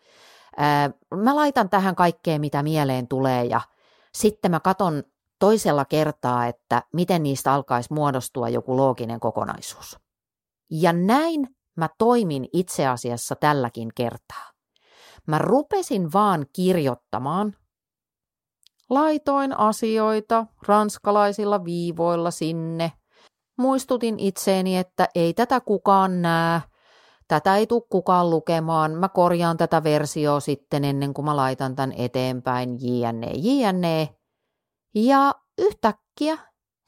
[0.57, 3.61] ää, mä laitan tähän kaikkea, mitä mieleen tulee ja
[4.15, 5.03] sitten mä katon
[5.39, 9.99] toisella kertaa, että miten niistä alkaisi muodostua joku looginen kokonaisuus.
[10.71, 14.53] Ja näin mä toimin itse asiassa tälläkin kertaa.
[15.27, 17.57] Mä rupesin vaan kirjoittamaan.
[18.91, 22.93] Laitoin asioita ranskalaisilla viivoilla sinne.
[23.59, 26.61] Muistutin itseeni, että ei tätä kukaan näe.
[27.33, 28.93] Tätä ei tule kukaan lukemaan.
[28.93, 32.79] Mä korjaan tätä versiota sitten ennen kuin mä laitan tämän eteenpäin.
[32.81, 34.09] JNE, JNE.
[34.95, 36.39] Ja yhtäkkiä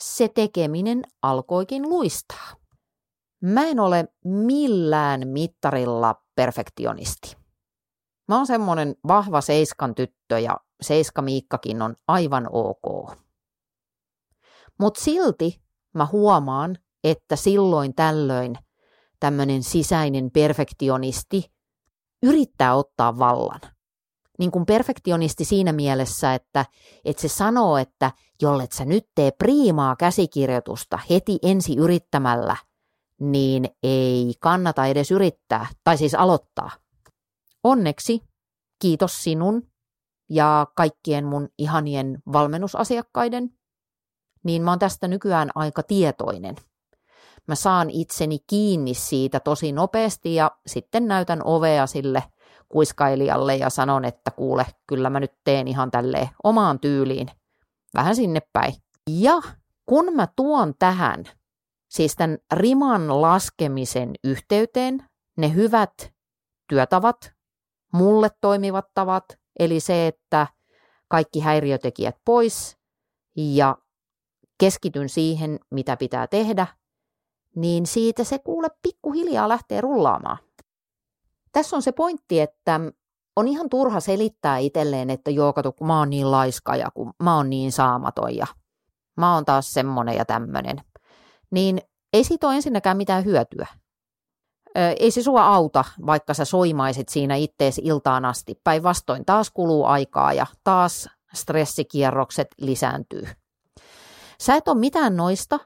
[0.03, 2.55] se tekeminen alkoikin luistaa.
[3.43, 7.37] Mä en ole millään mittarilla perfektionisti.
[8.29, 13.17] Mä oon semmonen vahva seiskan tyttö ja seiska Miikkakin on aivan ok.
[14.81, 15.63] Mutta silti
[15.95, 18.59] mä huomaan, että silloin tällöin
[19.25, 21.53] tämmöinen sisäinen perfektionisti
[22.23, 23.61] yrittää ottaa vallan.
[24.39, 26.67] Niin kuin perfektionisti siinä mielessä, että,
[27.05, 28.13] että se sanoo, että
[28.43, 32.57] jollet sä nyt tee priimaa käsikirjoitusta heti ensi yrittämällä,
[33.21, 36.71] niin ei kannata edes yrittää, tai siis aloittaa.
[37.63, 38.21] Onneksi,
[38.79, 39.63] kiitos sinun
[40.31, 43.51] ja kaikkien mun ihanien valmennusasiakkaiden,
[44.45, 46.57] niin mä oon tästä nykyään aika tietoinen.
[47.49, 52.23] Mä saan itseni kiinni siitä tosi nopeasti ja sitten näytän ovea sille
[52.69, 57.31] kuiskailijalle ja sanon, että kuule, kyllä mä nyt teen ihan tälleen omaan tyyliin,
[57.95, 58.75] vähän sinne päin.
[59.11, 59.43] Ja
[59.87, 61.25] kun mä tuon tähän,
[61.89, 65.05] siis tämän riman laskemisen yhteyteen,
[65.37, 66.13] ne hyvät
[66.69, 67.33] työtavat,
[67.93, 69.25] mulle toimivat tavat,
[69.59, 70.47] eli se, että
[71.09, 72.77] kaikki häiriötekijät pois
[73.37, 73.77] ja
[74.59, 76.67] keskityn siihen, mitä pitää tehdä,
[77.57, 80.39] niin siitä se kuule pikkuhiljaa lähtee rullaamaan.
[81.53, 82.81] Tässä on se pointti, että
[83.37, 87.13] on ihan turha selittää itselleen, että joo, kato, kun mä oon niin laiska ja kun
[87.23, 88.47] mä oon niin saamaton ja
[89.17, 90.81] mä oon taas semmonen ja tämmönen.
[91.51, 91.81] Niin
[92.13, 93.67] ei siitä ole ensinnäkään mitään hyötyä
[94.75, 98.61] ei se sua auta, vaikka sä soimaisit siinä ittees iltaan asti.
[98.65, 103.29] Päinvastoin taas kuluu aikaa ja taas stressikierrokset lisääntyy.
[104.41, 105.59] Sä et ole mitään noista,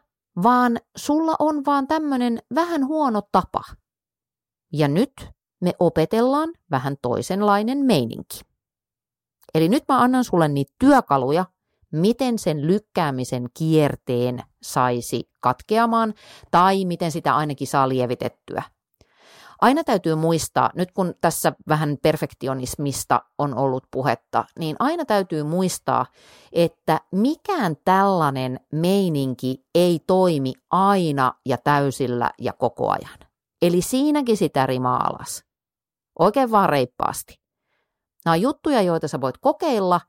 [0.42, 3.62] vaan sulla on vaan tämmönen vähän huono tapa.
[4.72, 5.28] Ja nyt
[5.60, 8.40] me opetellaan vähän toisenlainen meininki.
[9.54, 11.44] Eli nyt mä annan sulle niitä työkaluja,
[11.92, 16.14] miten sen lykkäämisen kierteen saisi katkeamaan
[16.50, 18.62] tai miten sitä ainakin saa lievitettyä
[19.60, 26.06] aina täytyy muistaa, nyt kun tässä vähän perfektionismista on ollut puhetta, niin aina täytyy muistaa,
[26.52, 33.18] että mikään tällainen meininki ei toimi aina ja täysillä ja koko ajan.
[33.62, 35.44] Eli siinäkin sitä rimaa alas.
[36.18, 37.40] Oikein vaan reippaasti.
[38.24, 40.00] Nämä on juttuja, joita sä voit kokeilla,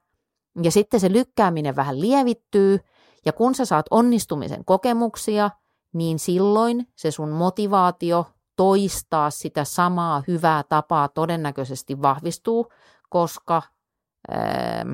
[0.63, 2.79] ja sitten se lykkääminen vähän lievittyy,
[3.25, 5.49] ja kun sä saat onnistumisen kokemuksia,
[5.93, 8.25] niin silloin se sun motivaatio
[8.59, 12.71] toistaa sitä samaa hyvää tapaa todennäköisesti vahvistuu,
[13.09, 13.61] koska
[14.33, 14.93] ähm,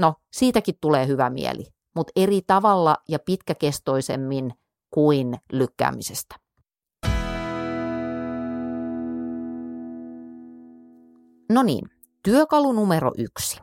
[0.00, 4.52] no, siitäkin tulee hyvä mieli, mutta eri tavalla ja pitkäkestoisemmin
[4.90, 6.36] kuin lykkäämisestä.
[11.52, 11.90] No niin,
[12.22, 13.60] työkalu numero yksi.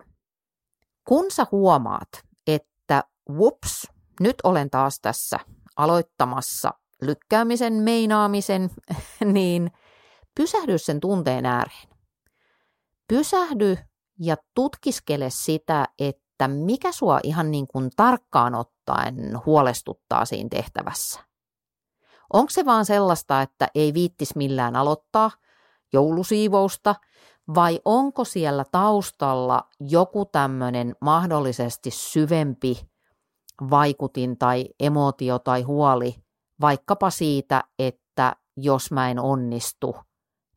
[1.08, 2.10] Kun sä huomaat,
[2.48, 3.88] että whoops,
[4.20, 5.40] nyt olen taas tässä
[5.76, 6.74] aloittamassa
[7.06, 8.70] lykkäämisen, meinaamisen,
[9.34, 9.72] niin
[10.36, 11.90] pysähdy sen tunteen ääreen.
[13.08, 13.78] Pysähdy
[14.20, 21.20] ja tutkiskele sitä, että mikä sua ihan niin kuin tarkkaan ottaen huolestuttaa siinä tehtävässä.
[22.34, 25.32] Onko se vaan sellaista, että ei viittis millään aloittaa
[25.94, 26.96] joulusiivousta,
[27.56, 32.90] vai onko siellä taustalla joku tämmöinen mahdollisesti syvempi
[33.70, 36.25] vaikutin tai emotio tai huoli,
[36.62, 39.96] vaikkapa siitä, että jos mä en onnistu,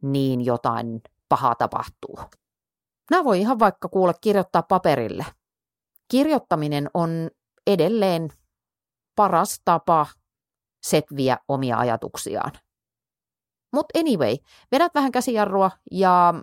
[0.02, 2.18] niin jotain pahaa tapahtuu.
[3.10, 5.26] Nämä voi ihan vaikka kuule kirjoittaa paperille.
[6.10, 7.30] Kirjoittaminen on
[7.66, 8.28] edelleen
[9.16, 10.06] paras tapa
[10.82, 12.52] setviä omia ajatuksiaan.
[13.72, 14.36] Mutta anyway,
[14.72, 16.34] vedät vähän käsijarrua ja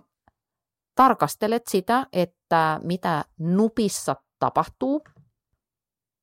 [0.94, 5.02] tarkastelet sitä, että mitä nupissa tapahtuu.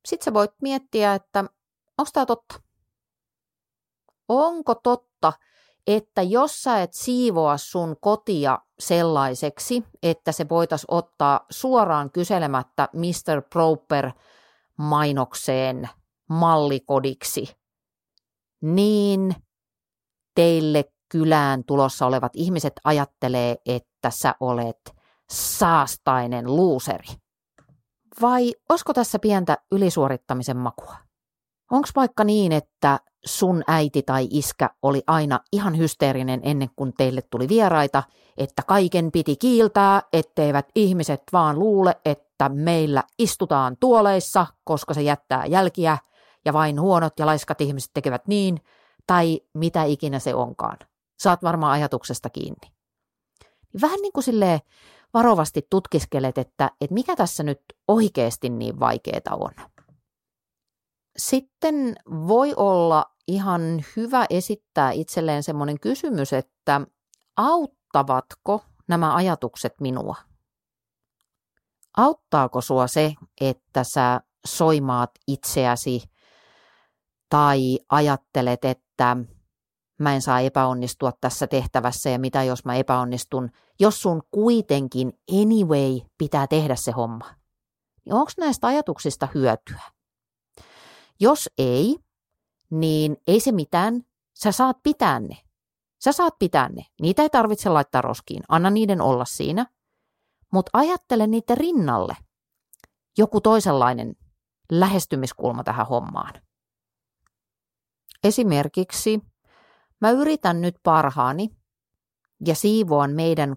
[0.08, 1.40] Sitten sä voit miettiä, että
[1.98, 2.63] onko tämä totta
[4.30, 5.34] onko totta,
[5.88, 13.42] että jos sä et siivoa sun kotia sellaiseksi, että se voitaisiin ottaa suoraan kyselemättä Mr.
[13.50, 14.12] Proper
[14.78, 15.90] mainokseen
[16.30, 17.56] mallikodiksi,
[18.62, 19.36] niin
[20.36, 24.96] teille kylään tulossa olevat ihmiset ajattelee, että sä olet
[25.30, 27.08] saastainen luuseri.
[28.22, 30.96] Vai olisiko tässä pientä ylisuorittamisen makua?
[31.74, 37.22] Onko vaikka niin, että sun äiti tai iskä oli aina ihan hysteerinen ennen kuin teille
[37.22, 38.04] tuli vieraita,
[38.38, 45.46] että kaiken piti kiiltää, etteivät ihmiset vaan luule, että meillä istutaan tuoleissa, koska se jättää
[45.46, 45.98] jälkiä,
[46.46, 48.58] ja vain huonot ja laiskat ihmiset tekevät niin,
[49.08, 50.78] tai mitä ikinä se onkaan.
[51.20, 52.72] Saat varmaan ajatuksesta kiinni.
[53.82, 54.60] Vähän niin kuin silleen
[55.14, 59.52] varovasti tutkiskelet, että, että mikä tässä nyt oikeasti niin vaikeaa on.
[61.18, 61.96] Sitten
[62.28, 66.82] voi olla ihan hyvä esittää itselleen semmoinen kysymys, että
[67.38, 70.16] auttavatko nämä ajatukset minua?
[71.98, 76.04] Auttaako sua se, että sä soimaat itseäsi
[77.30, 79.18] tai ajattelet, että
[80.00, 83.50] mä en saa epäonnistua tässä tehtävässä ja mitä jos mä epäonnistun,
[83.80, 87.26] jos sun kuitenkin anyway pitää tehdä se homma.
[88.06, 89.82] Niin onko näistä ajatuksista hyötyä?
[91.24, 91.98] Jos ei,
[92.70, 95.38] niin ei se mitään, sä saat pitää ne.
[96.04, 96.86] Sä saat pitää ne.
[97.02, 98.44] Niitä ei tarvitse laittaa roskiin.
[98.50, 99.66] Anna niiden olla siinä.
[100.52, 102.16] Mutta ajattele niiden rinnalle
[103.18, 104.16] joku toisenlainen
[104.72, 106.34] lähestymiskulma tähän hommaan.
[108.24, 109.22] Esimerkiksi
[110.02, 111.50] mä yritän nyt parhaani
[112.46, 113.56] ja siivoan meidän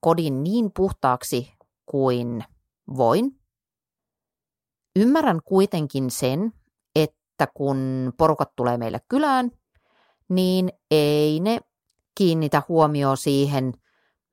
[0.00, 1.52] kodin niin puhtaaksi
[1.86, 2.44] kuin
[2.96, 3.40] voin.
[4.96, 6.52] Ymmärrän kuitenkin sen,
[7.42, 9.50] että kun porukat tulee meille kylään,
[10.28, 11.60] niin ei ne
[12.14, 13.72] kiinnitä huomioon siihen,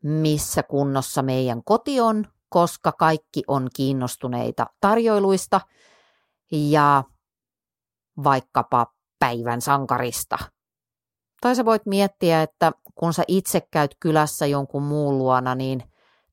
[0.03, 5.61] missä kunnossa meidän koti on, koska kaikki on kiinnostuneita tarjoiluista
[6.51, 7.03] ja
[8.23, 10.37] vaikkapa päivän sankarista.
[11.41, 15.83] Tai sä voit miettiä, että kun sä itse käyt kylässä jonkun muun luona, niin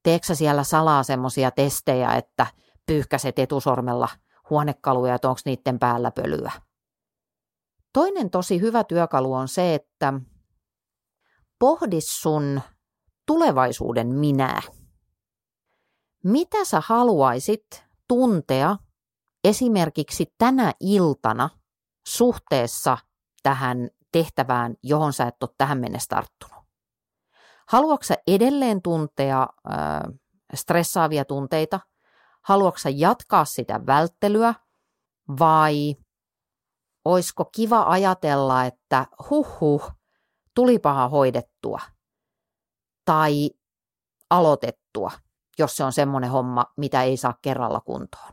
[0.03, 2.47] teeksä siellä salaa semmoisia testejä, että
[2.87, 4.09] pyyhkäset etusormella
[4.51, 6.53] huonekaluja, että onko niiden päällä pölyä.
[7.97, 10.13] Toinen tosi hyvä työkalu on se, että
[11.59, 12.61] pohdi sun
[13.27, 14.61] tulevaisuuden minää.
[16.25, 18.77] Mitä sä haluaisit tuntea
[19.45, 21.51] esimerkiksi tänä iltana
[22.07, 22.99] suhteessa
[23.43, 26.65] tähän tehtävään, johon sä et ole tähän mennessä tarttunut?
[27.69, 30.01] Haluatko edelleen tuntea äh,
[30.55, 31.81] stressaavia tunteita?
[32.43, 34.55] Haluatko jatkaa sitä välttelyä
[35.39, 35.97] vai
[37.07, 39.93] oisko kiva ajatella, että huh huh,
[40.55, 41.81] tulipaha hoidettua
[43.05, 43.51] tai
[44.31, 45.13] aloitettua,
[45.59, 48.33] jos se on semmoinen homma, mitä ei saa kerralla kuntoon.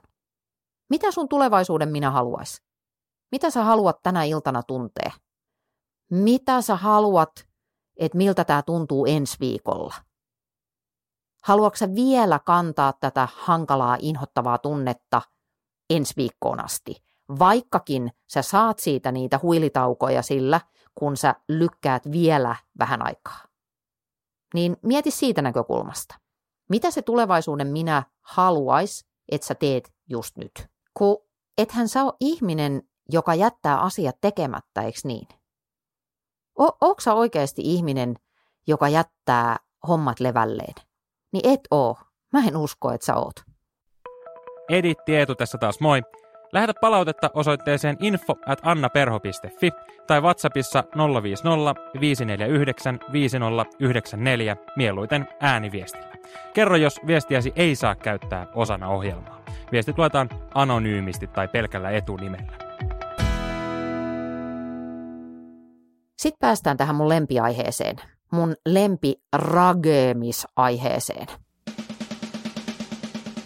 [0.89, 2.61] Mitä sun tulevaisuuden minä haluais?
[3.31, 5.11] Mitä sä haluat tänä iltana tuntea?
[6.11, 7.47] Mitä sä haluat,
[7.97, 9.95] että miltä tämä tuntuu ensi viikolla?
[11.43, 15.21] Haluatko sä vielä kantaa tätä hankalaa, inhottavaa tunnetta
[15.89, 17.12] ensi viikkoon asti?
[17.39, 20.61] Vaikkakin sä saat siitä niitä huilitaukoja sillä,
[20.95, 23.39] kun sä lykkäät vielä vähän aikaa.
[24.53, 26.15] Niin mieti siitä näkökulmasta.
[26.69, 30.67] Mitä se tulevaisuuden minä haluais, että sä teet just nyt?
[30.93, 31.17] Kun
[31.57, 35.27] ethän sä ole ihminen, joka jättää asiat tekemättä, eikö niin?
[36.59, 38.15] O- Onko sä oikeasti ihminen,
[38.67, 39.57] joka jättää
[39.87, 40.73] hommat levälleen?
[41.33, 41.97] Niin et oo.
[42.33, 43.35] Mä en usko, että sä oot.
[44.69, 46.01] Edit Tietu tässä taas moi.
[46.53, 49.71] Lähetä palautetta osoitteeseen info at annaperho.fi
[50.07, 50.83] tai WhatsAppissa
[51.23, 56.13] 050 549 5094 mieluiten ääniviestillä.
[56.53, 59.43] Kerro, jos viestiäsi ei saa käyttää osana ohjelmaa.
[59.71, 62.53] Viestit luetaan anonyymisti tai pelkällä etunimellä.
[66.17, 67.95] Sitten päästään tähän mun lempiaiheeseen,
[68.31, 71.27] mun lempi rageemisaiheeseen.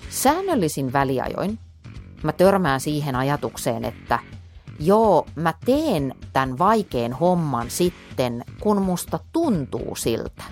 [0.09, 1.59] Säännöllisin väliajoin
[2.27, 4.19] mä törmään siihen ajatukseen, että
[4.79, 10.43] joo, mä teen tämän vaikean homman sitten, kun musta tuntuu siltä.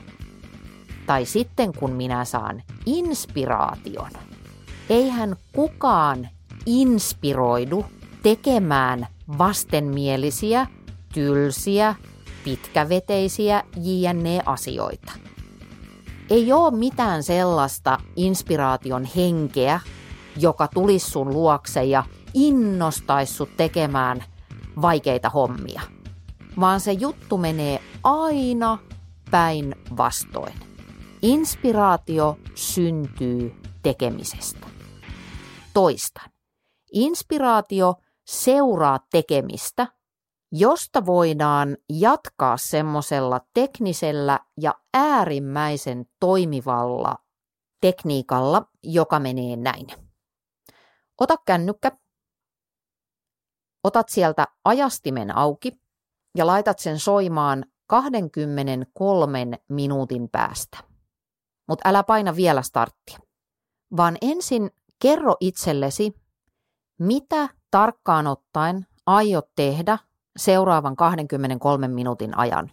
[1.06, 4.12] Tai sitten kun minä saan inspiraation.
[4.90, 6.30] Eihän kukaan
[6.66, 7.86] inspiroidu
[8.24, 9.08] tekemään
[9.38, 10.68] vastenmielisiä,
[11.14, 11.96] tylsiä,
[12.44, 15.12] pitkäveteisiä JNE-asioita.
[16.30, 19.80] Ei ole mitään sellaista inspiraation henkeä,
[20.38, 24.24] joka tulisi sun luokse ja innostaisi sut tekemään
[24.82, 25.82] vaikeita hommia.
[26.60, 28.78] Vaan se juttu menee aina
[29.32, 30.54] päin vastoin.
[31.22, 34.68] Inspiraatio syntyy tekemisestä.
[35.74, 36.30] Toistan.
[36.94, 37.96] Inspiraatio
[38.28, 39.88] seuraa tekemistä,
[40.52, 47.16] josta voidaan jatkaa semmoisella teknisellä ja äärimmäisen toimivalla
[47.82, 50.05] tekniikalla, joka menee näin.
[51.22, 51.92] Ota kännykkä,
[53.84, 55.72] otat sieltä ajastimen auki
[56.38, 60.78] ja laitat sen soimaan 23 minuutin päästä.
[61.68, 63.20] Mutta älä paina vielä starttia,
[63.98, 66.14] vaan ensin kerro itsellesi,
[67.00, 69.98] mitä tarkkaan ottaen aiot tehdä
[70.38, 72.72] seuraavan 23 minuutin ajan.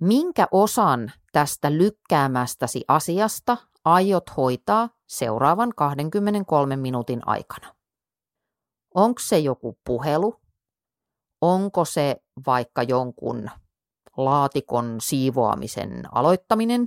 [0.00, 7.74] Minkä osan tästä lykkäämästäsi asiasta aiot hoitaa seuraavan 23 minuutin aikana?
[8.94, 10.40] Onko se joku puhelu?
[11.40, 13.50] Onko se vaikka jonkun
[14.16, 16.86] laatikon siivoamisen aloittaminen?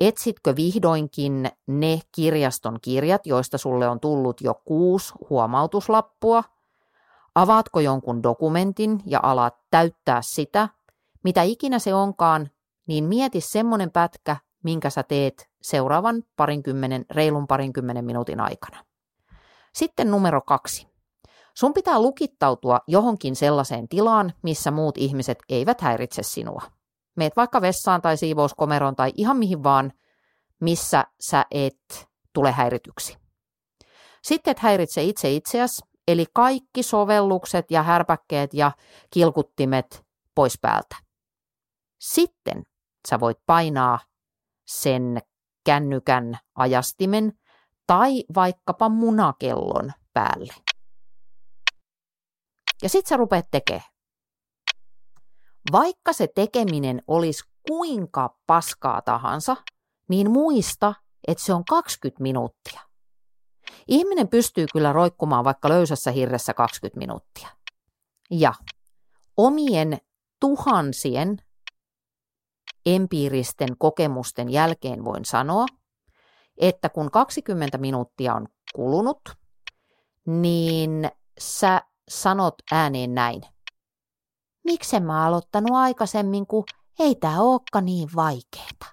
[0.00, 6.44] Etsitkö vihdoinkin ne kirjaston kirjat, joista sulle on tullut jo kuusi huomautuslappua?
[7.34, 10.68] Avaatko jonkun dokumentin ja alat täyttää sitä?
[11.24, 12.50] Mitä ikinä se onkaan,
[12.86, 18.84] niin mieti semmoinen pätkä, minkä sä teet seuraavan parinkymmenen, reilun parinkymmenen minuutin aikana.
[19.74, 20.86] Sitten numero kaksi.
[21.54, 26.62] Sun pitää lukittautua johonkin sellaiseen tilaan, missä muut ihmiset eivät häiritse sinua.
[27.16, 29.92] Meet vaikka vessaan tai siivouskomeroon tai ihan mihin vaan,
[30.60, 33.16] missä sä et tule häirityksi.
[34.22, 38.72] Sitten et häiritse itse itseäsi, eli kaikki sovellukset ja härpäkkeet ja
[39.10, 40.96] kilkuttimet pois päältä.
[42.00, 42.62] Sitten
[43.08, 43.98] sä voit painaa
[44.66, 45.18] sen
[45.64, 47.32] kännykän ajastimen
[47.86, 50.54] tai vaikkapa munakellon päälle.
[52.82, 53.90] Ja sit sä rupeat tekemään.
[55.72, 59.56] Vaikka se tekeminen olisi kuinka paskaa tahansa,
[60.08, 60.94] niin muista,
[61.28, 62.80] että se on 20 minuuttia.
[63.88, 67.48] Ihminen pystyy kyllä roikkumaan vaikka löysässä hirressä 20 minuuttia.
[68.30, 68.54] Ja
[69.36, 69.98] omien
[70.40, 71.36] tuhansien
[72.86, 75.66] empiiristen kokemusten jälkeen voin sanoa,
[76.58, 79.20] että kun 20 minuuttia on kulunut,
[80.26, 83.42] niin sä sanot ääneen näin.
[84.64, 86.64] Miksen mä aloittanut aikaisemmin, kun
[86.98, 88.86] ei tää olekaan niin vaikeeta.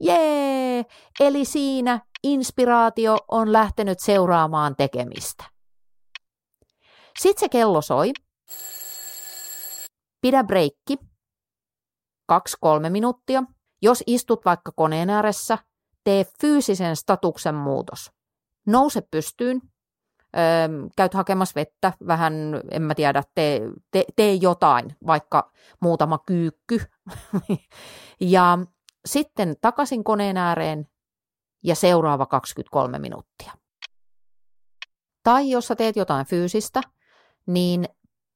[0.00, 0.84] Jee!
[1.20, 5.44] Eli siinä inspiraatio on lähtenyt seuraamaan tekemistä.
[7.18, 8.12] Sitten se kello soi.
[10.20, 10.98] Pidä breikki.
[12.26, 13.42] Kaksi-kolme minuuttia.
[13.82, 15.58] Jos istut vaikka koneen ääressä,
[16.04, 18.12] tee fyysisen statuksen muutos.
[18.66, 19.60] Nouse pystyyn,
[20.36, 22.34] öö, käyt hakemassa vettä, vähän,
[22.70, 23.60] en mä tiedä, tee,
[23.90, 26.80] te, tee jotain, vaikka muutama kyykky.
[28.20, 28.58] ja
[29.06, 30.88] sitten takaisin koneen ääreen
[31.64, 33.52] ja seuraava 23 minuuttia.
[35.22, 36.80] Tai jos sä teet jotain fyysistä,
[37.46, 37.84] niin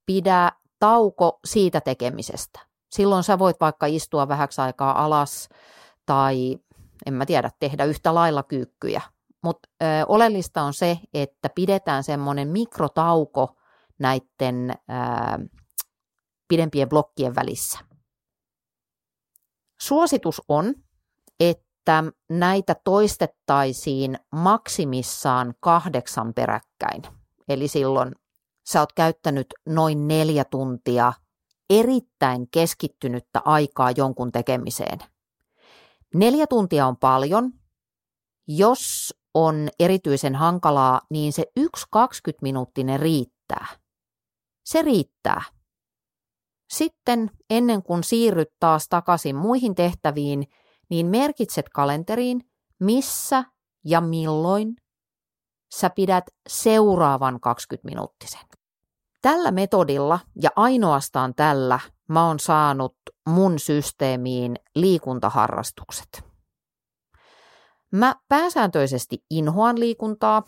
[0.07, 2.68] pidä tauko siitä tekemisestä.
[2.91, 5.49] Silloin sä voit vaikka istua vähäksi aikaa alas
[6.07, 6.59] tai
[7.07, 9.03] en mä tiedä, tehdä yhtä lailla kyykkyjä.
[9.43, 9.69] Mutta
[10.09, 13.57] oleellista on se, että pidetään semmoinen mikrotauko
[13.99, 14.75] näiden
[16.49, 17.79] pidempien blokkien välissä.
[19.81, 20.75] Suositus on,
[21.41, 27.03] että näitä toistettaisiin maksimissaan kahdeksan peräkkäin.
[27.49, 28.15] Eli silloin
[28.73, 31.13] sä oot käyttänyt noin neljä tuntia
[31.71, 34.99] erittäin keskittynyttä aikaa jonkun tekemiseen.
[36.15, 37.53] Neljä tuntia on paljon.
[38.49, 43.67] Jos on erityisen hankalaa, niin se yksi 20 minuuttinen riittää.
[44.65, 45.43] Se riittää.
[46.71, 50.47] Sitten ennen kuin siirryt taas takaisin muihin tehtäviin,
[50.91, 52.41] niin merkitset kalenteriin,
[52.81, 53.45] missä
[53.85, 54.77] ja milloin
[55.75, 58.58] sä pidät seuraavan 20 minuuttisen.
[59.23, 62.97] Tällä metodilla ja ainoastaan tällä mä oon saanut
[63.29, 66.25] mun systeemiin liikuntaharrastukset.
[67.93, 70.43] Mä pääsääntöisesti inhoan liikuntaa.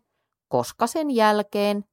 [0.47, 1.83] koska sen jälkeen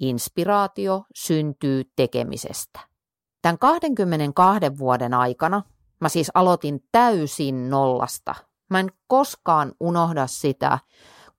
[0.00, 2.80] inspiraatio syntyy tekemisestä.
[3.42, 5.62] Tämän 22 vuoden aikana
[6.00, 8.34] mä siis aloitin täysin nollasta.
[8.70, 10.78] Mä en koskaan unohda sitä,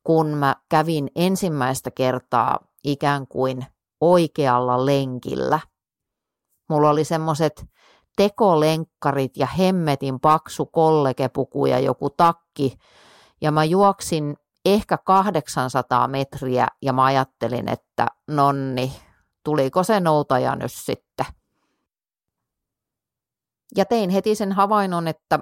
[0.04, 3.66] kun mä kävin ensimmäistä kertaa ikään kuin
[4.02, 5.60] oikealla lenkillä.
[6.72, 7.65] Mulla oli semmoset
[8.15, 12.78] tekolenkkarit ja hemmetin paksu kollegepuku ja joku takki.
[13.41, 18.93] Ja mä juoksin ehkä 800 metriä ja mä ajattelin, että nonni,
[19.43, 21.26] tuliko se noutaja nyt sitten.
[23.76, 25.39] Ja tein heti sen havainnon, että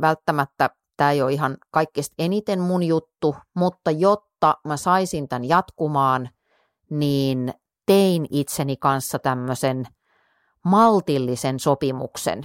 [0.00, 6.28] välttämättä tämä ei ole ihan kaikista eniten mun juttu, mutta jotta mä saisin tämän jatkumaan,
[6.90, 7.54] niin
[7.86, 9.86] tein itseni kanssa tämmöisen
[10.68, 12.44] maltillisen sopimuksen.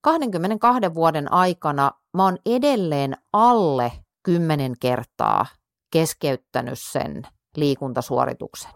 [0.00, 3.92] 22 vuoden aikana mä oon edelleen alle
[4.22, 5.46] 10 kertaa
[5.92, 7.22] keskeyttänyt sen
[7.56, 8.70] liikuntasuorituksen.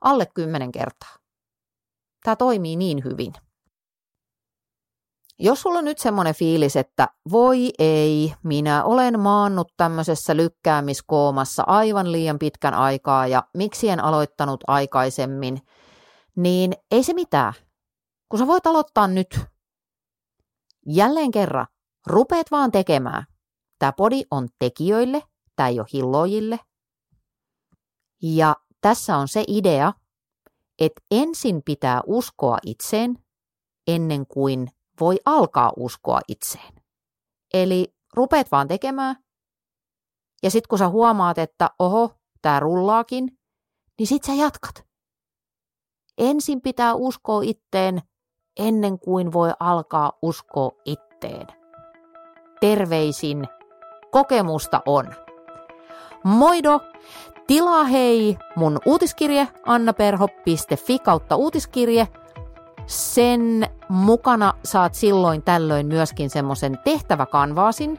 [0.00, 1.16] Alle 10 kertaa.
[2.24, 3.32] Tämä toimii niin hyvin.
[5.38, 12.12] Jos sulla on nyt semmoinen fiilis, että voi ei, minä olen maannut tämmöisessä lykkäämiskoomassa aivan
[12.12, 15.58] liian pitkän aikaa ja miksi en aloittanut aikaisemmin,
[16.36, 17.54] niin ei se mitään,
[18.28, 19.40] kun sä voit aloittaa nyt.
[20.86, 21.66] Jälleen kerran,
[22.06, 23.24] rupeet vaan tekemään.
[23.78, 25.22] Tämä podi on tekijöille,
[25.56, 26.60] tämä ei ole hillojille.
[28.22, 29.92] Ja tässä on se idea,
[30.78, 33.24] että ensin pitää uskoa itseen
[33.86, 34.68] ennen kuin
[35.00, 36.74] voi alkaa uskoa itseen.
[37.54, 39.24] Eli rupeat vaan tekemään,
[40.42, 43.38] ja sitten kun sä huomaat, että oho, tämä rullaakin,
[43.98, 44.93] niin sit sä jatkat.
[46.18, 48.02] Ensin pitää uskoa itteen
[48.58, 51.46] ennen kuin voi alkaa uskoa itteen.
[52.60, 53.48] Terveisin,
[54.10, 55.14] kokemusta on.
[56.24, 56.80] Moido!
[57.46, 62.08] Tilaa hei mun uutiskirje annaperho.fi kautta uutiskirje–
[62.86, 67.98] sen mukana saat silloin tällöin myöskin semmoisen tehtäväkanvaasin.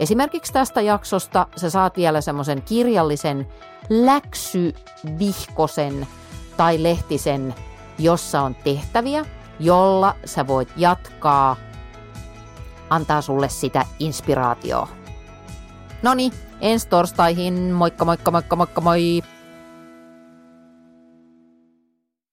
[0.00, 3.48] Esimerkiksi tästä jaksosta sä saat vielä semmoisen kirjallisen
[3.88, 6.06] läksyvihkosen
[6.60, 7.54] tai lehtisen,
[7.98, 9.24] jossa on tehtäviä,
[9.60, 11.56] jolla sä voit jatkaa,
[12.90, 14.88] antaa sulle sitä inspiraatioa.
[16.02, 19.22] Noni, ensi torstaihin, moikka moikka moikka moikka moi!